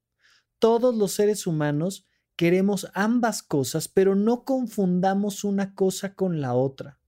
Todos 0.59 0.97
los 0.97 1.13
seres 1.13 1.47
humanos 1.47 2.08
queremos 2.39 2.89
ambas 2.95 3.43
cosas, 3.43 3.89
pero 3.89 4.15
no 4.15 4.45
confundamos 4.45 5.43
una 5.43 5.75
cosa 5.75 6.15
con 6.15 6.41
la 6.41 6.55
otra. 6.55 7.01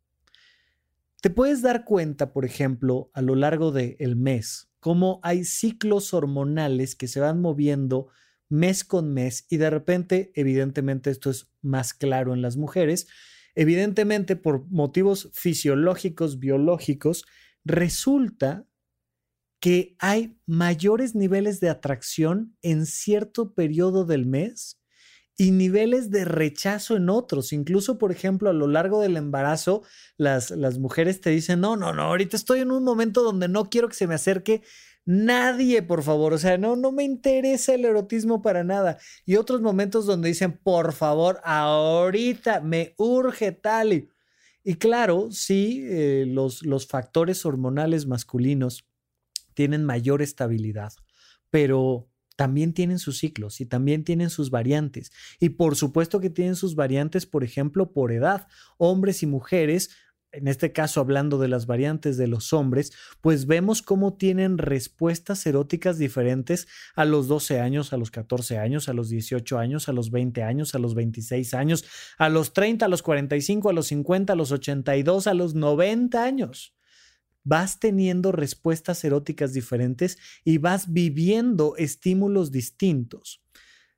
Te 1.22 1.30
puedes 1.30 1.62
dar 1.62 1.84
cuenta, 1.84 2.32
por 2.32 2.44
ejemplo, 2.44 3.12
a 3.14 3.22
lo 3.22 3.36
largo 3.36 3.70
del 3.70 4.16
mes, 4.16 4.72
cómo 4.80 5.20
hay 5.22 5.44
ciclos 5.44 6.12
hormonales 6.14 6.96
que 6.96 7.06
se 7.06 7.20
van 7.20 7.40
moviendo 7.40 8.08
mes 8.48 8.82
con 8.82 9.14
mes 9.14 9.46
y 9.48 9.58
de 9.58 9.70
repente, 9.70 10.32
evidentemente 10.34 11.10
esto 11.10 11.30
es 11.30 11.48
más 11.62 11.94
claro 11.94 12.34
en 12.34 12.42
las 12.42 12.56
mujeres, 12.56 13.06
evidentemente 13.54 14.34
por 14.34 14.68
motivos 14.68 15.30
fisiológicos, 15.32 16.40
biológicos, 16.40 17.24
resulta 17.64 18.66
que 19.60 19.94
hay 20.00 20.36
mayores 20.44 21.14
niveles 21.14 21.60
de 21.60 21.68
atracción 21.68 22.56
en 22.62 22.84
cierto 22.84 23.54
periodo 23.54 24.04
del 24.04 24.26
mes 24.26 24.79
y 25.40 25.52
niveles 25.52 26.10
de 26.10 26.26
rechazo 26.26 26.96
en 26.96 27.08
otros. 27.08 27.54
Incluso, 27.54 27.96
por 27.96 28.12
ejemplo, 28.12 28.50
a 28.50 28.52
lo 28.52 28.66
largo 28.66 29.00
del 29.00 29.16
embarazo, 29.16 29.82
las, 30.18 30.50
las 30.50 30.78
mujeres 30.78 31.22
te 31.22 31.30
dicen, 31.30 31.62
no, 31.62 31.76
no, 31.76 31.94
no, 31.94 32.02
ahorita 32.02 32.36
estoy 32.36 32.60
en 32.60 32.70
un 32.70 32.84
momento 32.84 33.22
donde 33.22 33.48
no 33.48 33.70
quiero 33.70 33.88
que 33.88 33.94
se 33.94 34.06
me 34.06 34.16
acerque 34.16 34.60
nadie, 35.06 35.82
por 35.82 36.02
favor. 36.02 36.34
O 36.34 36.38
sea, 36.38 36.58
no, 36.58 36.76
no 36.76 36.92
me 36.92 37.04
interesa 37.04 37.72
el 37.72 37.86
erotismo 37.86 38.42
para 38.42 38.64
nada. 38.64 38.98
Y 39.24 39.36
otros 39.36 39.62
momentos 39.62 40.04
donde 40.04 40.28
dicen, 40.28 40.60
por 40.62 40.92
favor, 40.92 41.40
ahorita 41.42 42.60
me 42.60 42.92
urge 42.98 43.52
tal. 43.52 43.94
Y, 43.94 44.10
y 44.62 44.74
claro, 44.74 45.30
sí, 45.30 45.86
eh, 45.88 46.26
los, 46.28 46.66
los 46.66 46.86
factores 46.86 47.46
hormonales 47.46 48.06
masculinos 48.06 48.84
tienen 49.54 49.86
mayor 49.86 50.20
estabilidad, 50.20 50.92
pero 51.48 52.09
también 52.40 52.72
tienen 52.72 52.98
sus 52.98 53.18
ciclos 53.18 53.60
y 53.60 53.66
también 53.66 54.02
tienen 54.02 54.30
sus 54.30 54.48
variantes. 54.48 55.12
Y 55.40 55.50
por 55.50 55.76
supuesto 55.76 56.20
que 56.20 56.30
tienen 56.30 56.56
sus 56.56 56.74
variantes, 56.74 57.26
por 57.26 57.44
ejemplo, 57.44 57.92
por 57.92 58.12
edad. 58.12 58.48
Hombres 58.78 59.22
y 59.22 59.26
mujeres, 59.26 59.90
en 60.32 60.48
este 60.48 60.72
caso 60.72 61.02
hablando 61.02 61.36
de 61.36 61.48
las 61.48 61.66
variantes 61.66 62.16
de 62.16 62.28
los 62.28 62.54
hombres, 62.54 62.92
pues 63.20 63.46
vemos 63.46 63.82
cómo 63.82 64.14
tienen 64.14 64.56
respuestas 64.56 65.44
eróticas 65.44 65.98
diferentes 65.98 66.66
a 66.94 67.04
los 67.04 67.28
12 67.28 67.60
años, 67.60 67.92
a 67.92 67.98
los 67.98 68.10
14 68.10 68.56
años, 68.56 68.88
a 68.88 68.94
los 68.94 69.10
18 69.10 69.58
años, 69.58 69.90
a 69.90 69.92
los 69.92 70.10
20 70.10 70.42
años, 70.42 70.74
a 70.74 70.78
los 70.78 70.94
26 70.94 71.52
años, 71.52 71.84
a 72.16 72.30
los 72.30 72.54
30, 72.54 72.86
a 72.86 72.88
los 72.88 73.02
45, 73.02 73.68
a 73.68 73.74
los 73.74 73.88
50, 73.88 74.32
a 74.32 74.36
los 74.36 74.50
82, 74.50 75.26
a 75.26 75.34
los 75.34 75.54
90 75.54 76.24
años 76.24 76.74
vas 77.44 77.80
teniendo 77.80 78.32
respuestas 78.32 79.04
eróticas 79.04 79.52
diferentes 79.52 80.18
y 80.44 80.58
vas 80.58 80.92
viviendo 80.92 81.76
estímulos 81.76 82.50
distintos. 82.50 83.42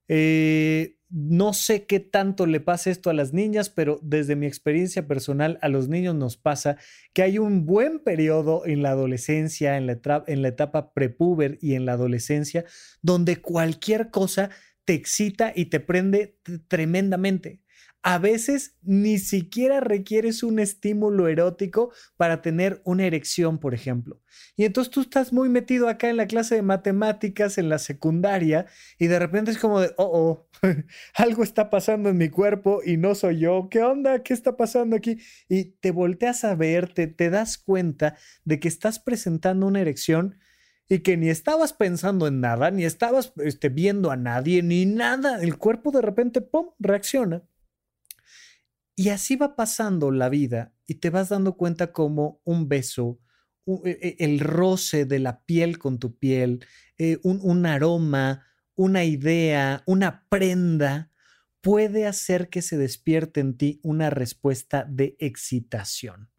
Eh, 0.09 0.99
no 1.09 1.53
sé 1.53 1.87
qué 1.87 2.01
tanto 2.01 2.47
le 2.47 2.61
pasa 2.61 2.91
esto 2.91 3.11
a 3.11 3.15
las 3.15 3.33
niñas, 3.33 3.69
pero 3.69 4.01
desde 4.03 4.35
mi 4.35 4.47
experiencia 4.47 5.07
personal 5.07 5.59
a 5.61 5.69
los 5.69 5.89
niños 5.89 6.15
nos 6.15 6.37
pasa 6.37 6.79
que 7.13 7.23
hay 7.23 7.39
un 7.39 7.67
buen 7.67 8.01
periodo 8.01 8.65
en 8.67 8.83
la 8.83 8.91
adolescencia, 8.91 9.77
en 9.77 9.87
la, 9.87 10.01
en 10.27 10.43
la 10.43 10.49
etapa 10.49 10.93
prepuber 10.95 11.59
y 11.61 11.75
en 11.75 11.85
la 11.85 11.93
adolescencia, 11.93 12.65
donde 13.03 13.37
cualquier 13.43 14.11
cosa 14.11 14.51
te 14.85 14.95
excita 14.95 15.53
y 15.55 15.67
te 15.67 15.81
prende 15.81 16.39
tremendamente 16.69 17.62
a 18.03 18.19
veces 18.19 18.77
ni 18.83 19.19
siquiera 19.19 19.81
requieres 19.81 20.43
un 20.43 20.59
estímulo 20.59 21.29
erótico 21.29 21.93
para 22.17 22.43
tener 22.43 22.83
una 22.85 23.05
erección, 23.05 23.59
por 23.59 23.75
ejemplo. 23.75 24.21
Y 24.57 24.65
entonces 24.65 24.91
tú 24.91 25.03
estás 25.03 25.33
muy 25.33 25.49
metido 25.49 25.89
acá 25.89 26.11
en 26.11 26.17
la 26.17 26.27
clase 26.27 26.57
de 26.57 26.63
matemáticas, 26.63 27.59
en 27.59 27.69
la 27.69 27.79
secundaria, 27.79 28.67
y 28.99 29.07
de 29.07 29.19
repente 29.21 29.53
es 29.53 29.59
como 29.59 29.81
de, 29.81 29.95
oh, 29.99 30.49
oh, 30.63 30.69
algo 31.15 31.45
está 31.45 31.71
pasando 31.71 32.09
en 32.09 32.19
mi 32.19 32.29
cuerpo 32.29 32.81
y 32.85 32.97
no 32.97 33.15
soy 33.15 33.39
yo. 33.39 33.69
¿Qué 33.71 33.83
onda? 33.83 34.23
¿Qué 34.25 34.35
está 34.35 34.57
pasando 34.57 34.97
aquí? 34.97 35.19
Y 35.49 35.65
te 35.65 35.93
volteas 35.93 36.43
a 36.43 36.57
ver, 36.57 36.93
te, 36.93 37.07
te 37.07 37.31
das 37.31 37.57
cuenta 37.57 38.17
de 38.45 38.59
que 38.59 38.69
estás 38.69 38.99
presentando 38.99 39.67
una 39.67 39.81
erección 39.81 40.39
y 40.89 40.99
que 41.01 41.17
ni 41.17 41.29
estabas 41.31 41.73
pensando 41.73 42.27
en 42.27 42.41
nada, 42.41 42.71
ni 42.71 42.85
estabas 42.85 43.33
este, 43.37 43.69
viendo 43.69 44.11
a 44.11 44.17
nadie, 44.17 44.63
ni 44.63 44.87
nada. 44.87 45.41
El 45.41 45.57
cuerpo 45.57 45.93
de 45.93 46.03
repente, 46.03 46.41
¡pum!, 46.41 46.71
reacciona. 46.81 47.43
Y 48.95 49.09
así 49.09 49.37
va 49.37 49.57
pasando 49.57 50.11
la 50.11 50.29
vida 50.29 50.75
y 50.87 50.97
te 50.97 51.11
vas 51.11 51.31
dando 51.31 51.57
cuenta 51.57 51.93
como 51.93 52.41
un 52.45 52.69
beso, 52.69 53.19
e, 53.67 53.91
e, 53.91 54.17
el 54.25 54.41
roce 54.41 55.05
de 55.05 55.19
la 55.19 55.45
piel 55.45 55.79
con 55.79 55.99
tu 55.99 56.19
piel, 56.19 56.65
eh, 56.99 57.19
un, 57.23 57.65
aroma, 57.65 58.47
una 58.75 59.05
idea, 59.05 59.83
una 59.87 60.27
prenda, 60.29 61.11
puede 61.61 62.07
hacer 62.07 62.49
que 62.51 62.61
se 62.61 62.77
despierte 62.77 63.41
en 63.41 63.57
ti 63.57 63.81
una 63.83 64.11
respuesta 64.11 64.85
de 64.89 65.17
excitación. 65.21 66.31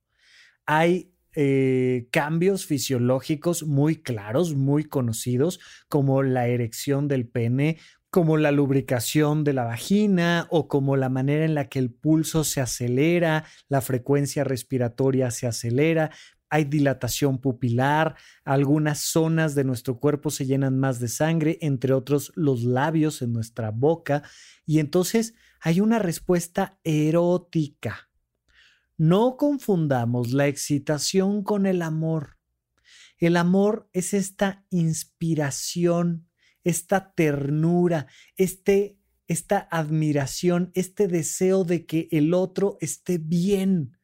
Hay 0.66 1.16
eh, 1.36 2.08
cambios 2.12 2.66
fisiológicos 2.66 3.64
muy 3.64 3.96
claros, 3.96 4.54
muy 4.54 4.84
conocidos, 4.84 5.60
como 5.88 6.22
la 6.22 6.48
erección 6.48 7.08
del 7.08 7.28
pene, 7.28 7.80
como 8.14 8.38
la 8.38 8.52
lubricación 8.52 9.44
de 9.44 9.54
la 9.54 9.64
vagina 9.64 10.46
o 10.52 10.68
como 10.68 10.96
la 10.98 11.10
manera 11.10 11.46
en 11.46 11.56
la 11.56 11.68
que 11.68 11.80
el 11.80 11.90
pulso 11.90 12.44
se 12.44 12.62
acelera, 12.62 13.46
la 13.70 13.82
frecuencia 13.82 14.44
respiratoria 14.44 15.32
se 15.32 15.48
acelera, 15.48 16.12
hay 16.48 16.66
dilatación 16.66 17.40
pupilar, 17.40 18.16
algunas 18.46 19.00
zonas 19.00 19.56
de 19.56 19.64
nuestro 19.64 20.00
cuerpo 20.00 20.30
se 20.30 20.46
llenan 20.46 20.78
más 20.78 21.00
de 21.00 21.08
sangre, 21.08 21.58
entre 21.62 21.94
otros 21.94 22.32
los 22.36 22.62
labios 22.64 23.24
en 23.24 23.34
nuestra 23.34 23.72
boca, 23.72 24.22
y 24.64 24.78
entonces 24.78 25.34
hay 25.60 25.82
una 25.82 25.98
respuesta 25.98 26.78
erótica. 26.84 28.12
No 28.96 29.38
confundamos 29.38 30.34
la 30.34 30.46
excitación 30.46 31.44
con 31.44 31.66
el 31.66 31.82
amor. 31.82 32.38
El 33.18 33.38
amor 33.38 33.90
es 33.92 34.14
esta 34.14 34.68
inspiración 34.70 36.28
esta 36.64 37.14
ternura, 37.14 38.08
este, 38.38 38.98
esta 39.28 39.60
admiración, 39.72 40.72
este 40.76 41.08
deseo 41.08 41.64
de 41.64 41.86
que 41.86 42.08
el 42.12 42.34
otro 42.34 42.78
esté 42.82 43.18
bien, 43.18 43.98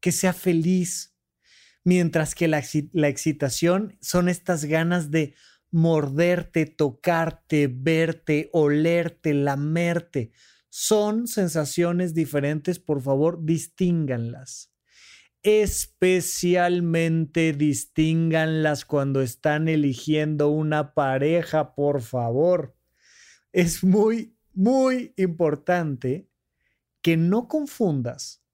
que 0.00 0.12
sea 0.12 0.32
feliz, 0.32 1.16
mientras 1.84 2.34
que 2.34 2.48
la, 2.48 2.62
la 2.92 3.08
excitación 3.08 3.98
son 4.00 4.28
estas 4.28 4.64
ganas 4.64 5.10
de 5.10 5.34
morderte, 5.70 6.66
tocarte, 6.66 7.68
verte, 7.72 8.50
olerte, 8.52 9.34
lamerte. 9.34 10.32
Son 10.68 11.26
sensaciones 11.26 12.14
diferentes, 12.14 12.78
por 12.78 13.02
favor, 13.02 13.44
distínganlas 13.44 14.69
especialmente 15.42 17.52
distinganlas 17.52 18.84
cuando 18.84 19.22
están 19.22 19.68
eligiendo 19.68 20.50
una 20.50 20.94
pareja, 20.94 21.74
por 21.74 22.02
favor. 22.02 22.76
Es 23.52 23.82
muy, 23.82 24.36
muy 24.52 25.14
importante 25.16 26.28
que 27.02 27.16
no 27.16 27.48
confundas 27.48 28.44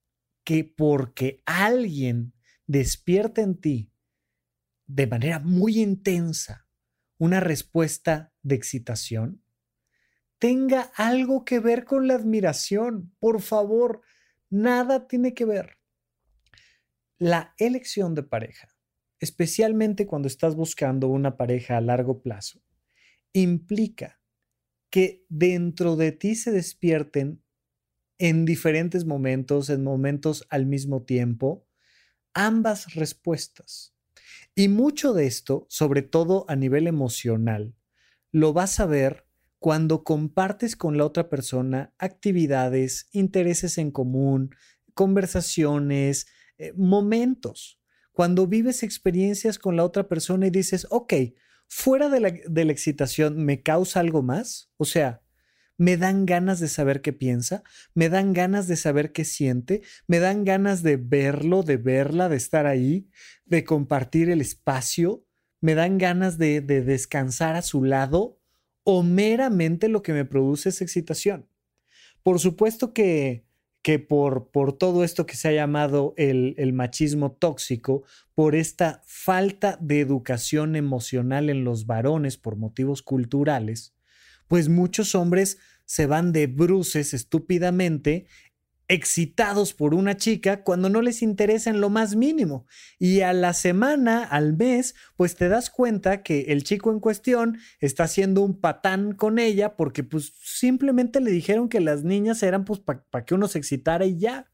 que 0.45 0.65
porque 0.65 1.43
alguien 1.45 2.33
despierta 2.67 3.43
en 3.43 3.61
ti 3.61 3.93
de 4.87 5.07
manera 5.07 5.41
muy 5.41 5.81
intensa 5.81 6.67
una 7.19 7.41
respuesta 7.41 8.33
de 8.43 8.55
excitación, 8.55 9.43
tenga 10.39 10.93
algo 10.95 11.45
que 11.45 11.61
ver 11.61 11.85
con 11.85 12.07
la 12.07 12.15
admiración. 12.15 13.15
Por 13.19 13.41
favor, 13.41 14.03
nada 14.51 15.09
tiene 15.09 15.35
que 15.35 15.45
ver. 15.45 15.76
La 17.19 17.55
elección 17.59 18.15
de 18.15 18.23
pareja, 18.23 18.77
especialmente 19.21 20.07
cuando 20.07 20.29
estás 20.29 20.55
buscando 20.55 21.09
una 21.09 21.39
pareja 21.39 21.79
a 21.79 21.81
largo 21.81 22.21
plazo, 22.21 22.63
implica 23.33 24.21
que 24.91 25.25
dentro 25.29 25.97
de 25.97 26.13
ti 26.13 26.35
se 26.35 26.53
despierten 26.53 27.43
en 28.19 28.45
diferentes 28.45 29.07
momentos, 29.07 29.71
en 29.71 29.83
momentos 29.83 30.47
al 30.51 30.67
mismo 30.67 31.05
tiempo, 31.05 31.67
ambas 32.35 32.95
respuestas. 32.95 33.95
Y 34.55 34.69
mucho 34.69 35.15
de 35.15 35.27
esto, 35.27 35.67
sobre 35.71 36.03
todo 36.03 36.45
a 36.49 36.57
nivel 36.57 36.87
emocional, 36.87 37.75
lo 38.31 38.53
vas 38.53 38.79
a 38.81 38.87
ver 38.87 39.27
cuando 39.59 40.05
compartes 40.05 40.77
con 40.77 40.99
la 40.99 41.07
otra 41.07 41.31
persona 41.31 41.95
actividades, 41.99 43.09
intereses 43.13 43.79
en 43.79 43.91
común, 43.91 44.55
conversaciones, 44.95 46.27
eh, 46.59 46.73
momentos. 46.77 47.81
Cuando 48.13 48.47
vives 48.47 48.83
experiencias 48.83 49.59
con 49.59 49.77
la 49.77 49.85
otra 49.85 50.09
persona 50.09 50.47
y 50.47 50.51
dices, 50.51 50.87
ok, 50.91 51.15
fuera 51.69 52.09
de 52.09 52.21
la, 52.21 52.31
de 52.31 52.65
la 52.65 52.73
excitación, 52.73 53.45
¿me 53.45 53.63
causa 53.63 54.01
algo 54.01 54.23
más? 54.23 54.71
O 54.77 54.85
sea, 54.85 55.23
me 55.79 55.97
dan 55.97 56.25
ganas 56.25 56.59
de 56.59 56.69
saber 56.69 57.03
qué 57.03 57.13
piensa, 57.13 57.63
me 57.95 58.09
dan 58.09 58.33
ganas 58.33 58.67
de 58.67 58.77
saber 58.77 59.13
qué 59.13 59.25
siente, 59.25 59.83
me 60.07 60.19
dan 60.19 60.45
ganas 60.45 60.83
de 60.83 60.97
verlo, 60.97 61.63
de 61.63 61.77
verla, 61.77 62.29
de 62.29 62.37
estar 62.37 62.67
ahí, 62.67 63.11
de 63.45 63.65
compartir 63.65 64.31
el 64.31 64.41
espacio, 64.41 65.27
me 65.61 65.75
dan 65.75 65.99
ganas 65.99 66.39
de, 66.39 66.61
de 66.61 66.83
descansar 66.83 67.57
a 67.57 67.63
su 67.63 67.85
lado 67.85 68.41
o 68.85 69.03
meramente 69.03 69.89
lo 69.89 70.03
que 70.03 70.13
me 70.13 70.25
produce 70.25 70.71
es 70.71 70.81
excitación. 70.81 71.49
Por 72.23 72.41
supuesto 72.41 72.93
que, 72.93 73.46
que 73.87 74.01
por, 74.01 74.51
por 74.51 74.73
todo 74.73 75.05
esto 75.05 75.27
que 75.27 75.37
se 75.37 75.47
ha 75.47 75.53
llamado 75.53 76.13
el, 76.17 76.57
el 76.59 76.73
machismo 76.73 77.31
tóxico, 77.31 78.03
por 78.35 78.57
esta 78.57 79.01
falta 79.07 79.79
de 79.81 80.01
educación 80.01 80.75
emocional 80.75 81.51
en 81.51 81.63
los 81.63 81.87
varones 81.87 82.37
por 82.37 82.57
motivos 82.57 83.01
culturales, 83.03 83.95
pues 84.49 84.69
muchos 84.69 85.15
hombres 85.15 85.59
se 85.85 86.07
van 86.07 86.33
de 86.33 86.49
bruces 86.49 87.15
estúpidamente 87.15 88.27
excitados 88.89 89.73
por 89.75 89.95
una 89.95 90.17
chica 90.17 90.63
cuando 90.63 90.89
no 90.89 91.03
les 91.03 91.23
interesa 91.23 91.71
en 91.71 91.81
lo 91.81 91.91
más 91.91 92.15
mínimo. 92.15 92.67
Y 92.99 93.21
a 93.21 93.33
la 93.33 93.53
semana, 93.53 94.25
al 94.25 94.57
mes, 94.57 94.95
pues 95.17 95.35
te 95.37 95.49
das 95.49 95.71
cuenta 95.71 96.23
que 96.23 96.43
el 96.49 96.63
chico 96.65 96.93
en 96.93 97.01
cuestión 97.01 97.59
está 97.81 98.05
haciendo 98.05 98.43
un 98.43 98.61
patán 98.61 99.13
con 99.13 99.39
ella 99.39 99.77
porque 99.77 100.05
pues 100.05 100.33
simplemente 100.43 101.21
le 101.21 101.31
dijeron 101.31 101.69
que 101.69 101.81
las 101.81 102.05
niñas 102.05 102.43
eran 102.43 102.65
pues 102.65 102.81
para 102.81 103.25
que 103.25 103.35
uno 103.35 103.49
se 103.49 103.59
excitara 103.59 104.07
y 104.07 104.19
ya 104.19 104.51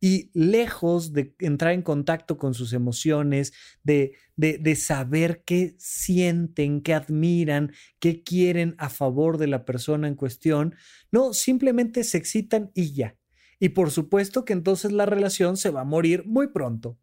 y 0.00 0.30
lejos 0.34 1.12
de 1.12 1.34
entrar 1.38 1.72
en 1.72 1.82
contacto 1.82 2.36
con 2.36 2.54
sus 2.54 2.72
emociones, 2.72 3.52
de, 3.82 4.12
de, 4.36 4.76
saber 4.76 5.42
qué 5.44 5.74
sienten, 5.78 6.82
qué 6.82 6.94
admiran, 6.94 7.72
qué 7.98 8.22
quieren 8.22 8.74
a 8.78 8.90
favor 8.90 9.38
de 9.38 9.46
la 9.46 9.64
persona 9.64 10.06
en 10.06 10.14
cuestión, 10.14 10.74
no, 11.10 11.32
simplemente 11.32 12.04
se 12.04 12.18
excitan 12.18 12.70
y 12.74 12.92
ya. 12.92 13.16
Y 13.58 13.70
por 13.70 13.90
supuesto 13.90 14.44
que 14.44 14.52
entonces 14.52 14.92
la 14.92 15.06
relación 15.06 15.56
se 15.56 15.70
va 15.70 15.82
a 15.82 15.84
morir 15.84 16.24
muy 16.26 16.48
pronto. 16.48 16.98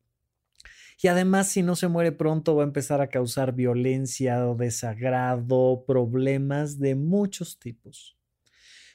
Y 1.01 1.07
además, 1.07 1.49
si 1.49 1.63
no 1.63 1.75
se 1.75 1.87
muere 1.87 2.11
pronto, 2.11 2.55
va 2.55 2.63
a 2.63 2.67
empezar 2.67 3.01
a 3.01 3.09
causar 3.09 3.53
violencia 3.53 4.47
o 4.47 4.55
desagrado, 4.55 5.83
problemas 5.85 6.79
de 6.79 6.95
muchos 6.95 7.59
tipos. 7.59 8.17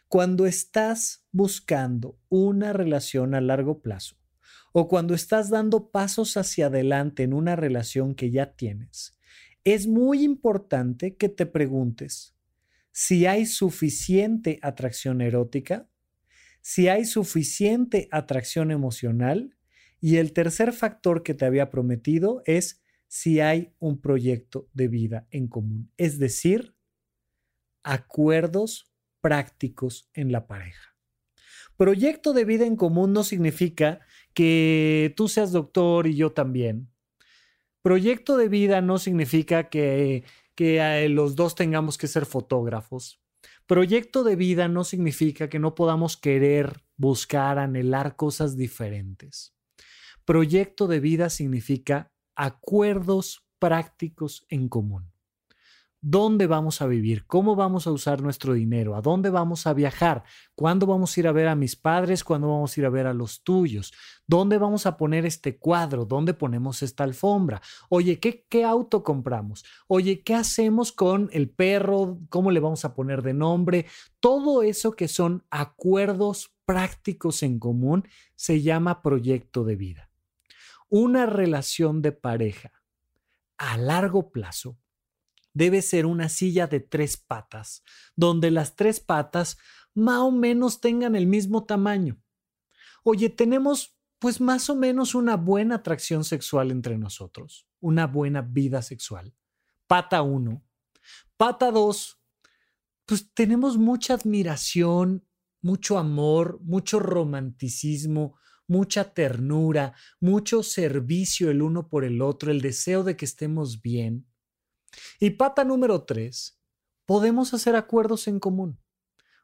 Cuando 0.09 0.47
estás 0.47 1.27
buscando 1.33 2.19
una 2.29 2.73
relación 2.73 3.35
a 3.35 3.41
largo 3.41 3.83
plazo 3.83 4.17
o 4.73 4.89
cuando 4.89 5.15
estás 5.15 5.51
dando 5.51 5.91
pasos 5.91 6.37
hacia 6.37 6.67
adelante 6.67 7.25
en 7.25 7.35
una 7.35 7.57
relación 7.57 8.15
que 8.15 8.31
ya 8.31 8.55
tienes, 8.55 9.19
es 9.65 9.87
muy 9.87 10.23
importante 10.23 11.17
que 11.17 11.29
te 11.29 11.45
preguntes 11.45 12.35
si 12.91 13.27
hay 13.27 13.47
suficiente 13.47 14.59
atracción 14.63 15.21
erótica, 15.21 15.89
si 16.61 16.89
hay 16.89 17.05
suficiente 17.05 18.09
atracción 18.11 18.71
emocional 18.71 19.57
y 20.01 20.17
el 20.17 20.33
tercer 20.33 20.73
factor 20.73 21.23
que 21.23 21.35
te 21.35 21.45
había 21.45 21.71
prometido 21.71 22.43
es 22.45 22.83
si 23.07 23.41
hay 23.41 23.73
un 23.79 24.01
proyecto 24.01 24.69
de 24.75 24.89
vida 24.89 25.27
en 25.31 25.49
común, 25.49 25.91
es 25.97 26.19
decir, 26.19 26.75
acuerdos 27.83 28.93
prácticos 29.21 30.11
en 30.13 30.31
la 30.31 30.47
pareja. 30.47 30.95
Proyecto 31.77 32.33
de 32.33 32.45
vida 32.45 32.67
en 32.67 32.77
común 32.77 33.13
no 33.13 33.25
significa 33.25 34.01
que 34.35 35.15
tú 35.17 35.29
seas 35.29 35.53
doctor 35.53 36.07
y 36.07 36.17
yo 36.17 36.33
también. 36.33 36.91
Proyecto 37.83 38.37
de 38.37 38.49
vida 38.49 38.81
no 38.81 38.99
significa 38.99 39.69
que, 39.69 40.25
que 40.55 40.79
eh, 40.79 41.09
los 41.09 41.37
dos 41.37 41.55
tengamos 41.55 41.97
que 41.97 42.09
ser 42.09 42.27
fotógrafos. 42.27 43.23
Proyecto 43.69 44.25
de 44.25 44.35
vida 44.35 44.67
no 44.67 44.83
significa 44.83 45.51
que 45.51 45.59
no 45.59 45.75
podamos 45.75 46.17
querer, 46.17 46.85
buscar, 46.97 47.59
anhelar 47.59 48.17
cosas 48.17 48.57
diferentes. 48.57 49.55
Proyecto 50.25 50.87
de 50.87 51.01
vida 51.01 51.29
significa 51.29 52.11
acuerdos 52.35 53.47
prácticos 53.59 54.47
en 54.49 54.71
común 54.71 55.13
dónde 56.01 56.47
vamos 56.47 56.81
a 56.81 56.87
vivir, 56.87 57.27
cómo 57.27 57.57
vamos 57.57 57.87
a 57.87 57.91
usar 57.91 58.23
nuestro 58.23 58.53
dinero, 58.53 58.95
a 58.95 59.01
dónde 59.01 59.31
vamos 59.31 59.67
a 59.67 59.75
viajar, 59.75 60.23
cuándo 60.55 60.87
vamos 60.87 61.17
a 61.17 61.21
ir 61.21 61.27
a 61.27 61.33
ver 61.33 61.49
a 61.49 61.57
mis 61.57 61.75
padres, 61.75 62.23
cuándo 62.23 62.49
vamos 62.49 62.77
a 62.77 62.81
ir 62.81 62.87
a 62.87 62.91
ver 62.91 63.07
a 63.07 63.15
los 63.15 63.43
tuyos, 63.43 63.93
dónde 64.27 64.59
vamos 64.59 64.87
a 64.87 64.97
poner 64.97 65.27
este 65.27 65.59
cuadro, 65.59 66.05
dónde 66.05 66.35
ponemos 66.35 66.83
esta 66.83 67.05
alfombra, 67.05 67.61
oye, 67.89 68.21
¿qué, 68.21 68.65
auto 68.65 69.03
compramos? 69.03 69.65
Oye, 69.89 70.23
¿qué 70.23 70.35
hacemos 70.35 70.93
con 70.93 71.31
el 71.33 71.51
perro? 71.51 72.19
¿Cómo 72.29 72.51
le 72.51 72.61
vamos 72.61 72.85
a 72.85 72.95
poner 72.95 73.23
de 73.23 73.35
nombre? 73.35 73.87
Todo 74.21 74.63
eso 74.63 74.93
que 74.93 75.09
son 75.09 75.45
acuerdos 75.51 76.55
prácticos 76.65 77.43
en 77.43 77.59
común 77.59 78.07
se 78.37 78.63
llama 78.63 79.03
proyecto 79.03 79.65
de 79.65 79.77
vida. 79.77 80.11
Una 80.89 81.27
relación 81.27 82.03
de 82.03 82.13
pareja 82.13 82.73
a 83.57 83.77
largo 83.77 84.31
plazo 84.31 84.79
debe 85.53 85.83
ser 85.83 86.07
una 86.07 86.29
silla 86.29 86.67
de 86.67 86.81
tres 86.81 87.17
patas, 87.17 87.83
donde 88.15 88.51
las 88.51 88.77
tres 88.77 89.01
patas 89.01 89.59
más 89.95 90.21
o 90.21 90.31
menos 90.31 90.81
tengan 90.81 91.17
el 91.17 91.27
mismo 91.27 91.65
tamaño. 91.65 92.21
Oye, 93.03 93.31
tenemos 93.31 93.99
pues 94.19 94.41
más 94.41 94.69
o 94.69 94.77
menos 94.77 95.15
una 95.15 95.37
buena 95.37 95.77
atracción 95.77 96.25
sexual 96.25 96.71
entre 96.71 96.99
nosotros, 96.99 97.69
una 97.81 98.07
buena 98.07 98.43
vida 98.43 98.83
sexual. 98.83 99.35
Pata 99.87 100.23
uno. 100.23 100.65
Pata 101.37 101.71
dos, 101.71 102.21
pues 103.07 103.33
tenemos 103.33 103.79
mucha 103.79 104.15
admiración, 104.15 105.25
mucho 105.63 105.99
amor, 105.99 106.61
mucho 106.63 106.99
romanticismo, 106.99 108.37
mucha 108.67 109.15
ternura, 109.15 109.95
mucho 110.21 110.63
servicio 110.63 111.51
el 111.51 111.63
uno 111.63 111.89
por 111.89 112.05
el 112.05 112.21
otro, 112.21 112.51
el 112.53 112.61
deseo 112.61 113.03
de 113.03 113.17
que 113.17 113.25
estemos 113.25 113.81
bien. 113.81 114.28
Y 115.21 115.31
pata 115.31 115.65
número 115.65 116.03
tres, 116.03 116.61
podemos 117.07 117.55
hacer 117.55 117.77
acuerdos 117.77 118.29
en 118.29 118.41
común. 118.41 118.79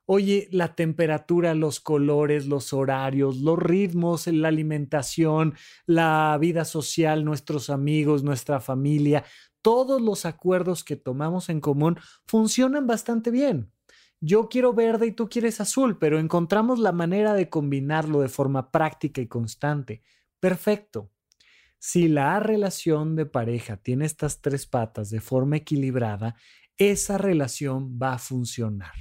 Oye, 0.06 0.48
la 0.50 0.74
temperatura, 0.74 1.54
los 1.54 1.80
colores, 1.80 2.46
los 2.46 2.74
horarios, 2.74 3.38
los 3.38 3.58
ritmos, 3.58 4.26
la 4.26 4.48
alimentación, 4.48 5.54
la 5.86 6.36
vida 6.38 6.66
social, 6.66 7.24
nuestros 7.24 7.70
amigos, 7.70 8.22
nuestra 8.22 8.60
familia, 8.60 9.24
todos 9.62 10.02
los 10.02 10.26
acuerdos 10.26 10.84
que 10.84 10.96
tomamos 10.96 11.48
en 11.48 11.62
común 11.62 11.96
funcionan 12.26 12.86
bastante 12.86 13.30
bien. 13.30 13.72
Yo 14.20 14.50
quiero 14.50 14.74
verde 14.74 15.06
y 15.06 15.12
tú 15.12 15.30
quieres 15.30 15.58
azul, 15.60 15.98
pero 15.98 16.18
encontramos 16.18 16.78
la 16.78 16.92
manera 16.92 17.32
de 17.32 17.48
combinarlo 17.48 18.20
de 18.20 18.28
forma 18.28 18.70
práctica 18.70 19.22
y 19.22 19.26
constante. 19.26 20.02
Perfecto. 20.38 21.13
Si 21.86 22.08
la 22.08 22.40
relación 22.40 23.14
de 23.14 23.26
pareja 23.26 23.76
tiene 23.76 24.06
estas 24.06 24.40
tres 24.40 24.66
patas 24.66 25.10
de 25.10 25.20
forma 25.20 25.58
equilibrada, 25.58 26.34
esa 26.78 27.18
relación 27.18 27.98
va 28.02 28.14
a 28.14 28.18
funcionar. 28.18 28.94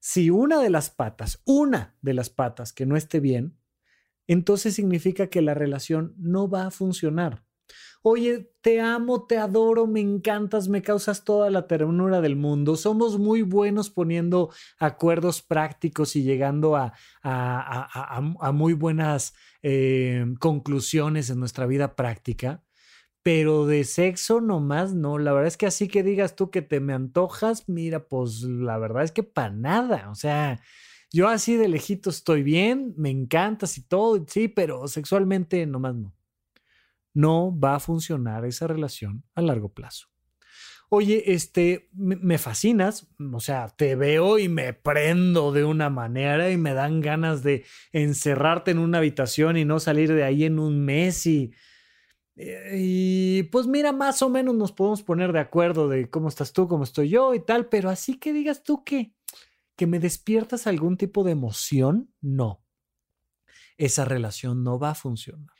Si 0.00 0.30
una 0.30 0.62
de 0.62 0.70
las 0.70 0.88
patas, 0.88 1.42
una 1.44 1.98
de 2.00 2.14
las 2.14 2.30
patas 2.30 2.72
que 2.72 2.86
no 2.86 2.96
esté 2.96 3.20
bien, 3.20 3.58
entonces 4.26 4.74
significa 4.74 5.26
que 5.26 5.42
la 5.42 5.52
relación 5.52 6.14
no 6.16 6.48
va 6.48 6.68
a 6.68 6.70
funcionar. 6.70 7.44
Oye, 8.02 8.50
te 8.62 8.80
amo, 8.80 9.26
te 9.26 9.36
adoro, 9.36 9.86
me 9.86 10.00
encantas, 10.00 10.68
me 10.68 10.80
causas 10.80 11.22
toda 11.22 11.50
la 11.50 11.66
ternura 11.66 12.22
del 12.22 12.34
mundo. 12.34 12.76
Somos 12.76 13.18
muy 13.18 13.42
buenos 13.42 13.90
poniendo 13.90 14.50
acuerdos 14.78 15.42
prácticos 15.42 16.16
y 16.16 16.22
llegando 16.22 16.76
a, 16.76 16.92
muy 18.54 18.72
buenas 18.72 19.34
eh, 19.62 20.24
conclusiones 20.38 21.28
en 21.28 21.40
nuestra 21.40 21.66
vida 21.66 21.94
práctica, 21.94 22.64
pero 23.22 23.66
de 23.66 23.84
sexo 23.84 24.40
nomás 24.40 24.94
no. 24.94 25.18
La 25.18 25.32
verdad 25.32 25.48
es 25.48 25.58
que 25.58 25.66
así 25.66 25.86
que 25.86 26.02
digas 26.02 26.36
tú 26.36 26.50
que 26.50 26.62
te 26.62 26.80
me 26.80 26.94
antojas, 26.94 27.68
mira, 27.68 28.08
pues 28.08 28.42
la 28.42 28.78
verdad 28.78 29.04
es 29.04 29.12
que 29.12 29.24
para 29.24 29.50
nada. 29.50 30.10
O 30.10 30.14
sea, 30.14 30.62
yo 31.12 31.28
así 31.28 31.56
de 31.56 31.68
lejito 31.68 32.08
estoy 32.08 32.42
bien, 32.42 32.94
me 32.96 33.10
encantas 33.10 33.76
y 33.76 33.82
todo, 33.82 34.24
sí, 34.26 34.48
pero 34.48 34.88
sexualmente 34.88 35.66
nomás 35.66 35.96
no. 35.96 36.14
No 37.14 37.58
va 37.58 37.76
a 37.76 37.80
funcionar 37.80 38.44
esa 38.44 38.66
relación 38.66 39.24
a 39.34 39.42
largo 39.42 39.72
plazo. 39.72 40.10
Oye, 40.92 41.32
este, 41.32 41.88
me, 41.92 42.36
fascinas, 42.36 43.06
o 43.32 43.38
sea, 43.38 43.68
te 43.68 43.94
veo 43.94 44.40
y 44.40 44.48
me 44.48 44.72
prendo 44.72 45.52
de 45.52 45.64
una 45.64 45.88
manera 45.88 46.50
y 46.50 46.56
me 46.56 46.74
dan 46.74 47.00
ganas 47.00 47.44
de 47.44 47.64
encerrarte 47.92 48.72
en 48.72 48.80
una 48.80 48.98
habitación 48.98 49.56
y 49.56 49.64
no 49.64 49.78
salir 49.78 50.12
de 50.12 50.24
ahí 50.24 50.44
en 50.44 50.58
un 50.58 50.84
mes 50.84 51.26
y, 51.26 51.52
eh, 52.34 52.74
y 52.76 53.42
pues 53.44 53.68
mira, 53.68 53.92
más 53.92 54.20
o 54.20 54.30
menos 54.30 54.56
nos 54.56 54.72
podemos 54.72 55.04
poner 55.04 55.32
de 55.32 55.38
acuerdo 55.38 55.88
de 55.88 56.10
cómo 56.10 56.28
estás 56.28 56.52
tú, 56.52 56.66
cómo 56.66 56.82
estoy 56.82 57.08
yo 57.08 57.34
y 57.34 57.40
tal, 57.44 57.68
pero 57.68 57.88
así 57.88 58.18
que 58.18 58.32
digas 58.32 58.64
tú 58.64 58.82
que, 58.82 59.14
que 59.76 59.86
me 59.86 60.00
despiertas 60.00 60.66
algún 60.66 60.96
tipo 60.96 61.22
de 61.22 61.30
emoción, 61.30 62.12
no. 62.20 62.64
Esa 63.76 64.04
relación 64.04 64.64
no 64.64 64.80
va 64.80 64.90
a 64.90 64.94
funcionar. 64.96 65.59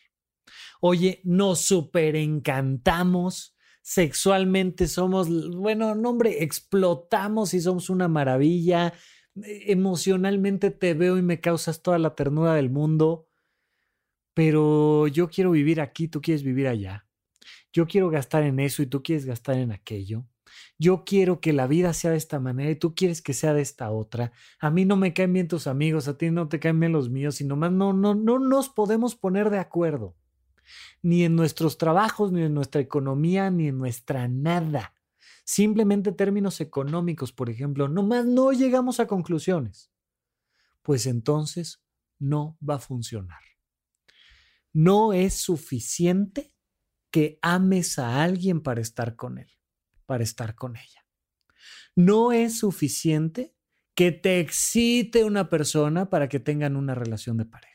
Oye, 0.80 1.20
nos 1.24 1.60
super 1.60 2.16
encantamos 2.16 3.54
sexualmente 3.82 4.86
somos, 4.86 5.28
bueno, 5.56 5.94
no 5.94 6.10
hombre, 6.10 6.42
explotamos 6.42 7.54
y 7.54 7.60
somos 7.60 7.90
una 7.90 8.08
maravilla. 8.08 8.94
Emocionalmente 9.34 10.70
te 10.70 10.94
veo 10.94 11.18
y 11.18 11.22
me 11.22 11.40
causas 11.40 11.82
toda 11.82 11.98
la 11.98 12.14
ternura 12.14 12.54
del 12.54 12.70
mundo, 12.70 13.28
pero 14.34 15.06
yo 15.08 15.28
quiero 15.28 15.52
vivir 15.52 15.80
aquí, 15.80 16.08
tú 16.08 16.20
quieres 16.20 16.42
vivir 16.42 16.68
allá. 16.68 17.06
Yo 17.72 17.86
quiero 17.86 18.10
gastar 18.10 18.42
en 18.42 18.60
eso 18.60 18.82
y 18.82 18.86
tú 18.86 19.02
quieres 19.02 19.24
gastar 19.24 19.56
en 19.56 19.72
aquello. 19.72 20.26
Yo 20.78 21.04
quiero 21.04 21.40
que 21.40 21.52
la 21.52 21.66
vida 21.66 21.92
sea 21.92 22.10
de 22.10 22.16
esta 22.16 22.40
manera 22.40 22.70
y 22.70 22.76
tú 22.76 22.94
quieres 22.94 23.22
que 23.22 23.34
sea 23.34 23.54
de 23.54 23.62
esta 23.62 23.90
otra. 23.90 24.32
A 24.58 24.70
mí 24.70 24.84
no 24.84 24.96
me 24.96 25.14
caen 25.14 25.32
bien 25.32 25.46
tus 25.46 25.66
amigos, 25.66 26.08
a 26.08 26.18
ti 26.18 26.30
no 26.30 26.48
te 26.48 26.58
caen 26.58 26.80
bien 26.80 26.92
los 26.92 27.10
míos 27.10 27.40
y 27.40 27.44
nomás 27.44 27.70
no, 27.70 27.92
no, 27.92 28.14
no 28.14 28.38
nos 28.38 28.68
podemos 28.68 29.14
poner 29.14 29.50
de 29.50 29.58
acuerdo 29.58 30.16
ni 31.02 31.24
en 31.24 31.36
nuestros 31.36 31.78
trabajos, 31.78 32.32
ni 32.32 32.42
en 32.42 32.54
nuestra 32.54 32.80
economía, 32.80 33.50
ni 33.50 33.68
en 33.68 33.78
nuestra 33.78 34.28
nada. 34.28 34.94
Simplemente 35.44 36.12
términos 36.12 36.60
económicos, 36.60 37.32
por 37.32 37.50
ejemplo, 37.50 37.88
nomás 37.88 38.26
no 38.26 38.52
llegamos 38.52 39.00
a 39.00 39.06
conclusiones. 39.06 39.90
Pues 40.82 41.06
entonces 41.06 41.82
no 42.18 42.56
va 42.66 42.76
a 42.76 42.78
funcionar. 42.78 43.40
No 44.72 45.12
es 45.12 45.34
suficiente 45.34 46.54
que 47.10 47.38
ames 47.42 47.98
a 47.98 48.22
alguien 48.22 48.60
para 48.60 48.80
estar 48.80 49.16
con 49.16 49.38
él, 49.38 49.50
para 50.06 50.22
estar 50.22 50.54
con 50.54 50.76
ella. 50.76 51.06
No 51.96 52.32
es 52.32 52.58
suficiente 52.58 53.54
que 53.94 54.12
te 54.12 54.40
excite 54.40 55.24
una 55.24 55.50
persona 55.50 56.08
para 56.08 56.28
que 56.28 56.40
tengan 56.40 56.76
una 56.76 56.94
relación 56.94 57.36
de 57.36 57.44
pareja. 57.44 57.69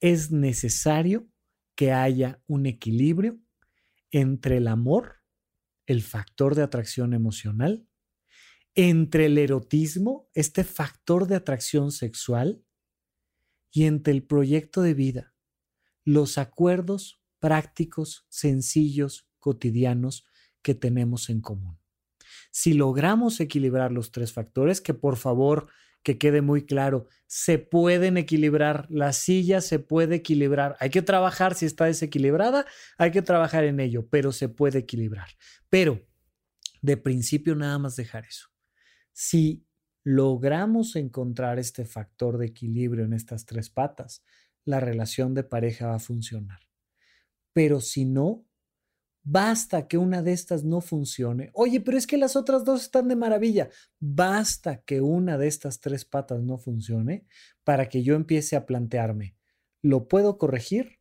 Es 0.00 0.30
necesario 0.30 1.28
que 1.74 1.92
haya 1.92 2.42
un 2.46 2.66
equilibrio 2.66 3.38
entre 4.10 4.56
el 4.56 4.68
amor, 4.68 5.22
el 5.86 6.02
factor 6.02 6.54
de 6.54 6.62
atracción 6.62 7.14
emocional, 7.14 7.86
entre 8.74 9.26
el 9.26 9.38
erotismo, 9.38 10.28
este 10.34 10.64
factor 10.64 11.26
de 11.26 11.36
atracción 11.36 11.92
sexual, 11.92 12.64
y 13.70 13.84
entre 13.84 14.12
el 14.12 14.24
proyecto 14.24 14.82
de 14.82 14.94
vida, 14.94 15.34
los 16.04 16.38
acuerdos 16.38 17.22
prácticos, 17.38 18.26
sencillos, 18.28 19.28
cotidianos 19.38 20.26
que 20.62 20.74
tenemos 20.74 21.30
en 21.30 21.40
común. 21.40 21.78
Si 22.50 22.74
logramos 22.74 23.40
equilibrar 23.40 23.92
los 23.92 24.10
tres 24.10 24.32
factores, 24.32 24.80
que 24.80 24.94
por 24.94 25.16
favor 25.16 25.68
que 26.02 26.18
quede 26.18 26.40
muy 26.40 26.64
claro, 26.64 27.06
se 27.26 27.58
pueden 27.58 28.16
equilibrar, 28.16 28.86
la 28.90 29.12
silla 29.12 29.60
se 29.60 29.78
puede 29.78 30.16
equilibrar, 30.16 30.76
hay 30.80 30.90
que 30.90 31.02
trabajar 31.02 31.54
si 31.54 31.66
está 31.66 31.84
desequilibrada, 31.84 32.66
hay 32.96 33.10
que 33.10 33.22
trabajar 33.22 33.64
en 33.64 33.80
ello, 33.80 34.08
pero 34.08 34.32
se 34.32 34.48
puede 34.48 34.78
equilibrar. 34.78 35.28
Pero 35.68 36.06
de 36.82 36.96
principio 36.96 37.54
nada 37.54 37.78
más 37.78 37.96
dejar 37.96 38.24
eso. 38.24 38.48
Si 39.12 39.66
logramos 40.02 40.96
encontrar 40.96 41.58
este 41.58 41.84
factor 41.84 42.38
de 42.38 42.46
equilibrio 42.46 43.04
en 43.04 43.12
estas 43.12 43.44
tres 43.44 43.68
patas, 43.68 44.24
la 44.64 44.80
relación 44.80 45.34
de 45.34 45.44
pareja 45.44 45.88
va 45.88 45.96
a 45.96 46.00
funcionar. 46.00 46.60
Pero 47.52 47.80
si 47.80 48.04
no, 48.04 48.46
Basta 49.22 49.86
que 49.86 49.98
una 49.98 50.22
de 50.22 50.32
estas 50.32 50.64
no 50.64 50.80
funcione. 50.80 51.50
Oye, 51.52 51.80
pero 51.80 51.98
es 51.98 52.06
que 52.06 52.16
las 52.16 52.36
otras 52.36 52.64
dos 52.64 52.82
están 52.82 53.08
de 53.08 53.16
maravilla. 53.16 53.68
Basta 53.98 54.82
que 54.82 55.00
una 55.00 55.36
de 55.36 55.46
estas 55.46 55.80
tres 55.80 56.04
patas 56.04 56.42
no 56.42 56.58
funcione 56.58 57.26
para 57.64 57.88
que 57.88 58.02
yo 58.02 58.14
empiece 58.14 58.56
a 58.56 58.66
plantearme, 58.66 59.36
¿lo 59.82 60.08
puedo 60.08 60.38
corregir 60.38 61.00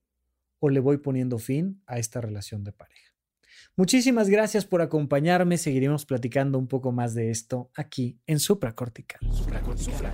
o 0.59 0.70
le 0.70 0.80
voy 0.80 0.97
poniendo 0.97 1.39
fin 1.39 1.82
a 1.86 1.99
esta 1.99 2.20
relación 2.22 2.63
de 2.63 2.74
pareja? 2.74 3.09
Muchísimas 3.76 4.30
gracias 4.30 4.65
por 4.65 4.82
acompañarme. 4.82 5.57
Seguiremos 5.57 6.05
platicando 6.05 6.57
un 6.57 6.67
poco 6.67 6.91
más 6.91 7.13
de 7.13 7.32
esto 7.32 7.72
aquí 7.76 8.20
en 8.28 8.39
Supracortical. 8.39 9.22
Supracortical. 9.32 10.11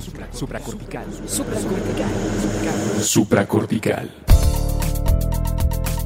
Supracortical. 0.00 1.06
Supracortical. 1.28 3.02
Supracortical 3.02 4.33